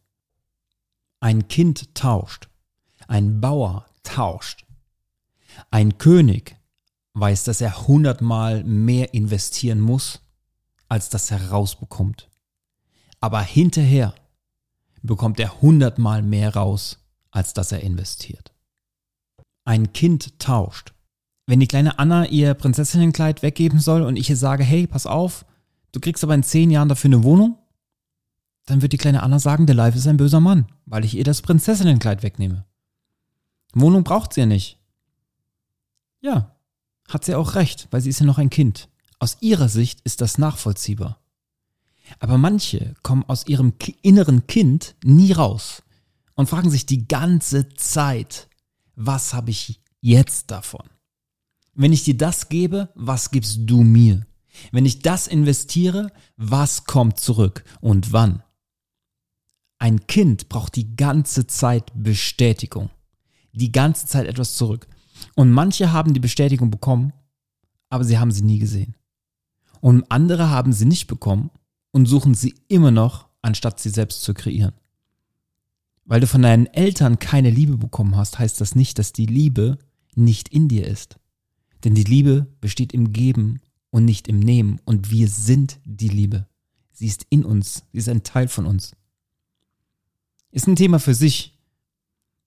Ein 1.20 1.48
Kind 1.48 1.94
tauscht. 1.96 2.50
Ein 3.08 3.40
Bauer 3.40 3.86
tauscht. 4.04 4.66
Ein 5.72 5.98
König 5.98 6.58
weiß, 7.14 7.44
dass 7.44 7.62
er 7.62 7.88
hundertmal 7.88 8.64
mehr 8.64 9.14
investieren 9.14 9.80
muss, 9.80 10.22
als 10.88 11.10
dass 11.10 11.32
er 11.32 11.50
rausbekommt. 11.50 12.30
Aber 13.20 13.42
hinterher 13.42 14.16
bekommt 15.02 15.40
er 15.40 15.62
hundertmal 15.62 16.22
mehr 16.22 16.56
raus, 16.56 17.00
als 17.32 17.54
dass 17.54 17.72
er 17.72 17.82
investiert. 17.82 18.54
Ein 19.66 19.94
Kind 19.94 20.40
tauscht. 20.40 20.94
Wenn 21.46 21.60
die 21.60 21.68
kleine 21.68 22.00
Anna 22.00 22.26
ihr 22.26 22.54
Prinzessinnenkleid 22.54 23.42
weggeben 23.42 23.80
soll 23.80 24.04
und 24.04 24.16
ich 24.16 24.30
ihr 24.30 24.38
sage, 24.38 24.64
hey, 24.64 24.88
pass 24.88 25.06
auf, 25.06 25.46
du 25.92 26.00
kriegst 26.00 26.24
aber 26.24 26.36
in 26.36 26.44
zehn 26.44 26.70
Jahren 26.70 26.90
dafür 26.90 27.10
eine 27.10 27.24
Wohnung, 27.24 27.58
dann 28.66 28.82
wird 28.82 28.94
die 28.94 28.98
kleine 28.98 29.24
Anna 29.24 29.40
sagen, 29.40 29.66
der 29.66 29.76
Live 29.76 29.96
ist 29.96 30.08
ein 30.08 30.18
böser 30.18 30.40
Mann, 30.40 30.68
weil 30.86 31.04
ich 31.04 31.16
ihr 31.16 31.24
das 31.24 31.42
Prinzessinnenkleid 31.42 32.22
wegnehme. 32.22 32.66
Wohnung 33.74 34.04
braucht 34.04 34.34
sie 34.34 34.42
ja 34.42 34.46
nicht. 34.46 34.80
Ja, 36.22 36.56
hat 37.08 37.26
sie 37.26 37.36
auch 37.36 37.56
recht, 37.56 37.88
weil 37.92 38.02
sie 38.02 38.10
ist 38.10 38.20
ja 38.20 38.26
noch 38.26 38.38
ein 38.38 38.50
Kind. 38.50 38.90
Aus 39.20 39.38
ihrer 39.42 39.70
Sicht 39.70 40.02
ist 40.02 40.22
das 40.22 40.38
nachvollziehbar. 40.38 41.20
Aber 42.20 42.38
manche 42.38 42.96
kommen 43.04 43.24
aus 43.28 43.48
ihrem 43.48 43.74
inneren 44.02 44.48
Kind 44.48 44.96
nie 45.04 45.32
raus 45.32 45.84
und 46.36 46.50
fragen 46.50 46.70
sich 46.70 46.86
die 46.86 47.08
ganze 47.08 47.70
Zeit, 47.76 48.50
was 48.96 49.34
habe 49.34 49.52
ich 49.52 49.82
jetzt 50.02 50.52
davon? 50.52 50.86
Wenn 51.74 51.94
ich 51.94 52.04
dir 52.04 52.18
das 52.18 52.50
gebe, 52.50 52.90
was 52.96 53.32
gibst 53.32 53.60
du 53.62 53.84
mir? 53.84 54.26
Wenn 54.72 54.86
ich 54.86 55.00
das 55.00 55.28
investiere, 55.28 56.12
was 56.36 56.86
kommt 56.86 57.20
zurück 57.20 57.64
und 57.82 58.12
wann? 58.12 58.44
Ein 59.78 60.06
Kind 60.08 60.50
braucht 60.50 60.76
die 60.76 60.96
ganze 60.98 61.48
Zeit 61.48 61.92
Bestätigung. 61.96 62.90
Die 63.54 63.72
ganze 63.72 64.08
Zeit 64.08 64.28
etwas 64.28 64.56
zurück. 64.56 64.88
Und 65.36 65.52
manche 65.52 65.94
haben 65.94 66.14
die 66.14 66.20
Bestätigung 66.20 66.70
bekommen, 66.70 67.14
aber 67.90 68.04
sie 68.04 68.20
haben 68.20 68.32
sie 68.32 68.44
nie 68.44 68.60
gesehen. 68.60 68.96
Und 69.80 70.10
andere 70.12 70.50
haben 70.50 70.74
sie 70.74 70.86
nicht 70.86 71.08
bekommen 71.08 71.50
und 71.92 72.06
suchen 72.06 72.34
sie 72.34 72.56
immer 72.68 72.92
noch, 72.92 73.28
anstatt 73.42 73.80
sie 73.80 73.90
selbst 73.90 74.24
zu 74.24 74.34
kreieren. 74.34 74.74
Weil 76.06 76.22
du 76.22 76.28
von 76.28 76.42
deinen 76.42 76.66
Eltern 76.68 77.20
keine 77.20 77.50
Liebe 77.50 77.78
bekommen 77.78 78.16
hast, 78.16 78.40
heißt 78.40 78.60
das 78.62 78.76
nicht, 78.76 78.98
dass 79.00 79.14
die 79.14 79.28
Liebe 79.28 79.78
nicht 80.16 80.50
in 80.50 80.68
dir 80.68 80.88
ist. 80.88 81.20
Denn 81.84 81.96
die 81.96 82.04
Liebe 82.04 82.48
besteht 82.62 82.94
im 82.94 83.14
Geben 83.14 83.62
und 83.90 84.06
nicht 84.06 84.28
im 84.28 84.40
Nehmen. 84.40 84.82
Und 84.86 85.12
wir 85.12 85.28
sind 85.28 85.80
die 85.86 86.10
Liebe. 86.10 86.48
Sie 86.92 87.08
ist 87.08 87.26
in 87.30 87.46
uns. 87.46 87.86
Sie 87.92 88.00
ist 88.00 88.10
ein 88.10 88.24
Teil 88.24 88.48
von 88.48 88.66
uns. 88.66 88.96
Ist 90.52 90.68
ein 90.68 90.76
Thema 90.76 91.00
für 91.00 91.14
sich. 91.14 91.58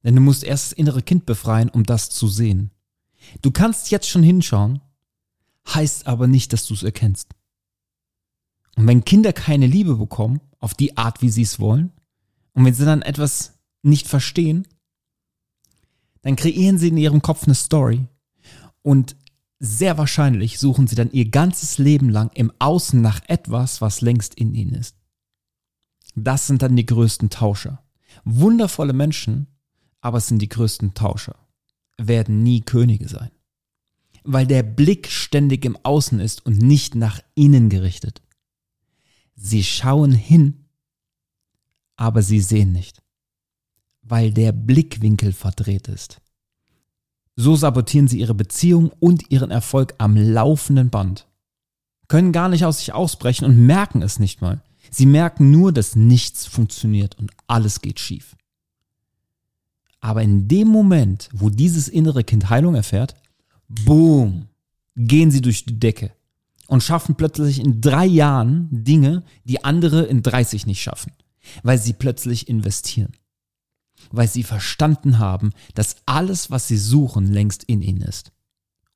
Denn 0.02 0.16
du 0.16 0.20
musst 0.20 0.44
erst 0.44 0.72
das 0.72 0.78
innere 0.78 1.02
Kind 1.02 1.24
befreien, 1.24 1.68
um 1.68 1.84
das 1.84 2.10
zu 2.10 2.28
sehen. 2.28 2.72
Du 3.40 3.50
kannst 3.50 3.90
jetzt 3.90 4.08
schon 4.08 4.22
hinschauen, 4.22 4.80
heißt 5.68 6.06
aber 6.06 6.26
nicht, 6.26 6.52
dass 6.52 6.66
du 6.66 6.74
es 6.74 6.82
erkennst. 6.82 7.28
Und 8.76 8.86
wenn 8.86 9.04
Kinder 9.04 9.32
keine 9.32 9.66
Liebe 9.66 9.96
bekommen, 9.96 10.40
auf 10.58 10.74
die 10.74 10.96
Art, 10.96 11.22
wie 11.22 11.30
sie 11.30 11.42
es 11.42 11.60
wollen, 11.60 11.92
und 12.54 12.64
wenn 12.64 12.74
sie 12.74 12.84
dann 12.84 13.02
etwas 13.02 13.58
nicht 13.82 14.08
verstehen, 14.08 14.66
dann 16.22 16.36
kreieren 16.36 16.78
sie 16.78 16.88
in 16.88 16.96
ihrem 16.96 17.22
Kopf 17.22 17.44
eine 17.44 17.54
Story 17.54 18.06
und 18.82 19.16
sehr 19.58 19.96
wahrscheinlich 19.96 20.58
suchen 20.58 20.86
sie 20.86 20.96
dann 20.96 21.12
ihr 21.12 21.30
ganzes 21.30 21.78
Leben 21.78 22.08
lang 22.08 22.30
im 22.34 22.52
Außen 22.58 23.00
nach 23.00 23.20
etwas, 23.28 23.80
was 23.80 24.00
längst 24.00 24.34
in 24.34 24.54
ihnen 24.54 24.74
ist. 24.74 24.96
Das 26.14 26.46
sind 26.46 26.62
dann 26.62 26.76
die 26.76 26.86
größten 26.86 27.30
Tauscher. 27.30 27.82
Wundervolle 28.24 28.92
Menschen, 28.92 29.46
aber 30.00 30.18
es 30.18 30.28
sind 30.28 30.40
die 30.40 30.48
größten 30.48 30.94
Tauscher. 30.94 31.36
Werden 31.96 32.42
nie 32.42 32.60
Könige 32.60 33.08
sein. 33.08 33.30
Weil 34.24 34.46
der 34.46 34.62
Blick 34.62 35.08
ständig 35.08 35.64
im 35.64 35.76
Außen 35.82 36.20
ist 36.20 36.44
und 36.44 36.58
nicht 36.58 36.94
nach 36.94 37.20
innen 37.34 37.68
gerichtet. 37.68 38.20
Sie 39.44 39.64
schauen 39.64 40.12
hin, 40.12 40.66
aber 41.96 42.22
sie 42.22 42.38
sehen 42.38 42.70
nicht. 42.70 43.02
Weil 44.02 44.32
der 44.32 44.52
Blickwinkel 44.52 45.32
verdreht 45.32 45.88
ist. 45.88 46.20
So 47.34 47.56
sabotieren 47.56 48.06
sie 48.06 48.20
ihre 48.20 48.34
Beziehung 48.34 48.92
und 49.00 49.32
ihren 49.32 49.50
Erfolg 49.50 49.94
am 49.98 50.16
laufenden 50.16 50.90
Band. 50.90 51.26
Können 52.06 52.30
gar 52.30 52.48
nicht 52.48 52.64
aus 52.64 52.78
sich 52.78 52.92
ausbrechen 52.92 53.44
und 53.44 53.66
merken 53.66 54.00
es 54.00 54.20
nicht 54.20 54.42
mal. 54.42 54.62
Sie 54.92 55.06
merken 55.06 55.50
nur, 55.50 55.72
dass 55.72 55.96
nichts 55.96 56.46
funktioniert 56.46 57.18
und 57.18 57.32
alles 57.48 57.80
geht 57.80 57.98
schief. 57.98 58.36
Aber 59.98 60.22
in 60.22 60.46
dem 60.46 60.68
Moment, 60.68 61.28
wo 61.32 61.50
dieses 61.50 61.88
innere 61.88 62.22
Kind 62.22 62.48
Heilung 62.48 62.76
erfährt, 62.76 63.16
boom, 63.66 64.46
gehen 64.94 65.32
sie 65.32 65.40
durch 65.40 65.64
die 65.64 65.80
Decke 65.80 66.12
und 66.66 66.82
schaffen 66.82 67.14
plötzlich 67.14 67.58
in 67.58 67.80
drei 67.80 68.06
Jahren 68.06 68.68
Dinge, 68.70 69.24
die 69.44 69.64
andere 69.64 70.02
in 70.04 70.22
30 70.22 70.66
nicht 70.66 70.82
schaffen, 70.82 71.12
weil 71.62 71.78
sie 71.78 71.92
plötzlich 71.92 72.48
investieren. 72.48 73.12
Weil 74.10 74.28
sie 74.28 74.42
verstanden 74.42 75.18
haben, 75.18 75.52
dass 75.74 75.96
alles, 76.06 76.50
was 76.50 76.68
sie 76.68 76.78
suchen, 76.78 77.32
längst 77.32 77.64
in 77.64 77.82
ihnen 77.82 78.02
ist 78.02 78.32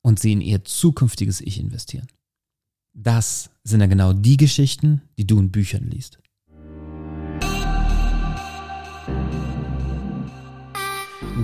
und 0.01 0.19
sie 0.19 0.33
in 0.33 0.41
ihr 0.41 0.63
zukünftiges 0.63 1.41
Ich 1.41 1.59
investieren. 1.59 2.07
Das 2.93 3.51
sind 3.63 3.81
ja 3.81 3.87
genau 3.87 4.13
die 4.13 4.37
Geschichten, 4.37 5.01
die 5.17 5.27
du 5.27 5.39
in 5.39 5.51
Büchern 5.51 5.85
liest. 5.85 6.19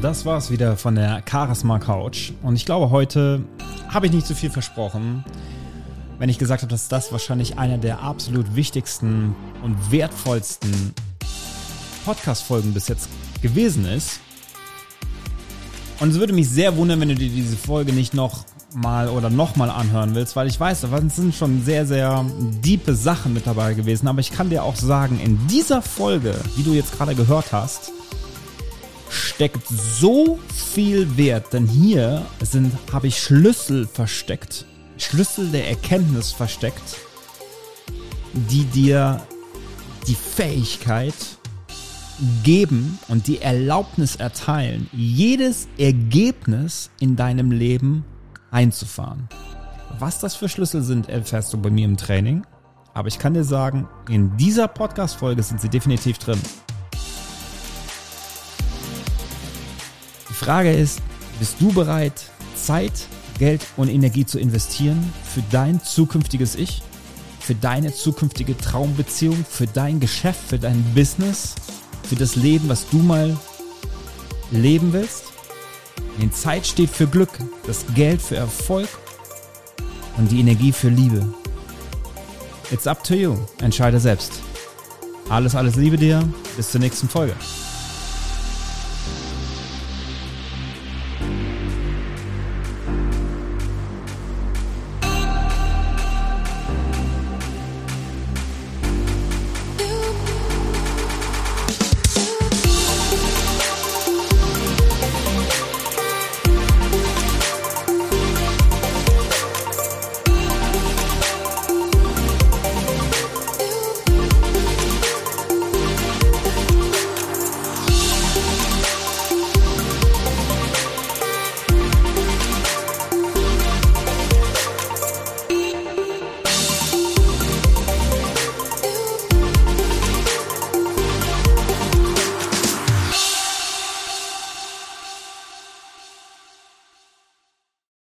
Das 0.02 0.26
war's 0.26 0.50
wieder 0.50 0.76
von 0.76 0.96
der 0.96 1.24
Charisma 1.30 1.78
Couch. 1.78 2.32
Und 2.42 2.56
ich 2.56 2.66
glaube, 2.66 2.90
heute 2.90 3.44
habe 3.90 4.08
ich 4.08 4.12
nicht 4.12 4.26
zu 4.26 4.34
viel 4.34 4.50
versprochen, 4.50 5.24
wenn 6.20 6.30
ich 6.30 6.38
gesagt 6.38 6.62
habe, 6.62 6.72
dass 6.72 6.88
das 6.88 7.12
wahrscheinlich 7.12 7.58
einer 7.58 7.78
der 7.78 8.02
absolut 8.02 8.56
wichtigsten 8.56 9.36
und 9.62 9.92
wertvollsten 9.92 10.94
Podcast-Folgen 12.06 12.74
bis 12.74 12.88
jetzt 12.88 13.10
gewesen 13.42 13.86
ist. 13.86 14.20
Und 16.00 16.10
es 16.10 16.20
würde 16.20 16.34
mich 16.34 16.50
sehr 16.50 16.76
wundern, 16.76 17.00
wenn 17.00 17.10
du 17.10 17.16
dir 17.16 17.30
diese 17.30 17.56
Folge 17.56 17.94
nicht 17.94 18.14
noch 18.14 18.46
mal 18.76 19.08
oder 19.08 19.30
nochmal 19.30 19.70
anhören 19.70 20.16
willst, 20.16 20.36
weil 20.36 20.48
ich 20.48 20.60
weiß, 20.60 20.82
da 20.82 21.02
sind 21.10 21.36
schon 21.36 21.64
sehr, 21.64 21.86
sehr 21.86 22.26
diepe 22.64 22.96
Sachen 22.96 23.34
mit 23.34 23.46
dabei 23.46 23.74
gewesen. 23.74 24.08
Aber 24.08 24.20
ich 24.20 24.32
kann 24.32 24.50
dir 24.50 24.64
auch 24.64 24.76
sagen, 24.76 25.20
in 25.20 25.48
dieser 25.48 25.82
Folge, 25.82 26.36
die 26.58 26.64
du 26.64 26.74
jetzt 26.74 26.98
gerade 26.98 27.16
gehört 27.16 27.52
hast, 27.52 27.92
steckt 29.10 29.68
so 29.68 30.40
viel 30.74 31.18
Wert, 31.18 31.54
denn 31.54 31.68
hier 31.68 32.26
sind, 32.42 32.72
habe 32.92 33.08
ich 33.08 33.20
Schlüssel 33.20 33.88
versteckt, 33.88 34.66
Schlüssel 34.98 35.50
der 35.50 35.68
Erkenntnis 35.68 36.32
versteckt, 36.32 36.98
die 38.34 38.66
dir 38.66 39.22
die 40.08 40.16
Fähigkeit 40.16 41.14
geben 42.44 43.00
und 43.08 43.28
die 43.28 43.42
Erlaubnis 43.42 44.16
erteilen, 44.16 44.90
jedes 44.94 45.68
Ergebnis 45.78 46.92
in 47.00 47.16
deinem 47.16 47.52
Leben 47.52 48.06
einzufahren. 48.52 49.28
Was 50.00 50.20
das 50.20 50.36
für 50.36 50.50
Schlüssel 50.50 50.82
sind, 50.82 51.10
erfährst 51.10 51.54
du 51.54 51.58
bei 51.58 51.70
mir 51.70 51.86
im 51.86 51.98
Training. 51.98 52.46
Aber 52.94 53.08
ich 53.08 53.18
kann 53.18 53.34
dir 53.34 53.44
sagen, 53.44 53.88
in 54.10 54.36
dieser 54.38 54.68
Podcast-Folge 54.68 55.42
sind 55.42 55.60
sie 55.60 55.70
definitiv 55.70 56.20
drin. 56.20 56.40
Die 60.30 60.34
Frage 60.34 60.72
ist, 60.72 61.02
bist 61.40 61.60
du 61.60 61.72
bereit, 61.74 62.30
Zeit, 62.56 63.08
Geld 63.44 63.66
und 63.76 63.90
Energie 63.90 64.26
zu 64.26 64.40
investieren 64.40 65.12
für 65.26 65.44
dein 65.52 65.84
zukünftiges 65.84 66.56
Ich, 66.56 66.82
für 67.42 67.54
deine 67.54 67.94
zukünftige 67.94 68.58
Traumbeziehung, 68.58 69.44
für 69.44 69.68
dein 69.68 70.00
Geschäft, 70.00 70.40
für 70.48 70.58
dein 70.58 70.82
Business, 70.96 71.56
für 72.08 72.16
das 72.16 72.38
Leben, 72.38 72.70
was 72.70 72.88
du 72.90 73.00
mal 73.00 73.38
leben 74.52 74.94
willst? 74.94 75.26
Die 76.22 76.32
Zeit 76.32 76.66
steht 76.66 76.90
für 76.90 77.06
Glück, 77.06 77.32
das 77.68 77.84
Geld 77.94 78.22
für 78.22 78.38
Erfolg 78.38 78.88
und 80.18 80.32
die 80.32 80.40
Energie 80.40 80.72
für 80.72 80.88
Liebe. 80.88 81.26
It's 82.72 82.88
up 82.88 83.04
to 83.04 83.14
you. 83.14 83.36
Entscheide 83.60 84.00
selbst. 84.00 84.32
Alles, 85.28 85.54
alles 85.54 85.76
Liebe 85.76 85.98
dir. 85.98 86.24
Bis 86.56 86.72
zur 86.72 86.80
nächsten 86.80 87.10
Folge. 87.10 87.34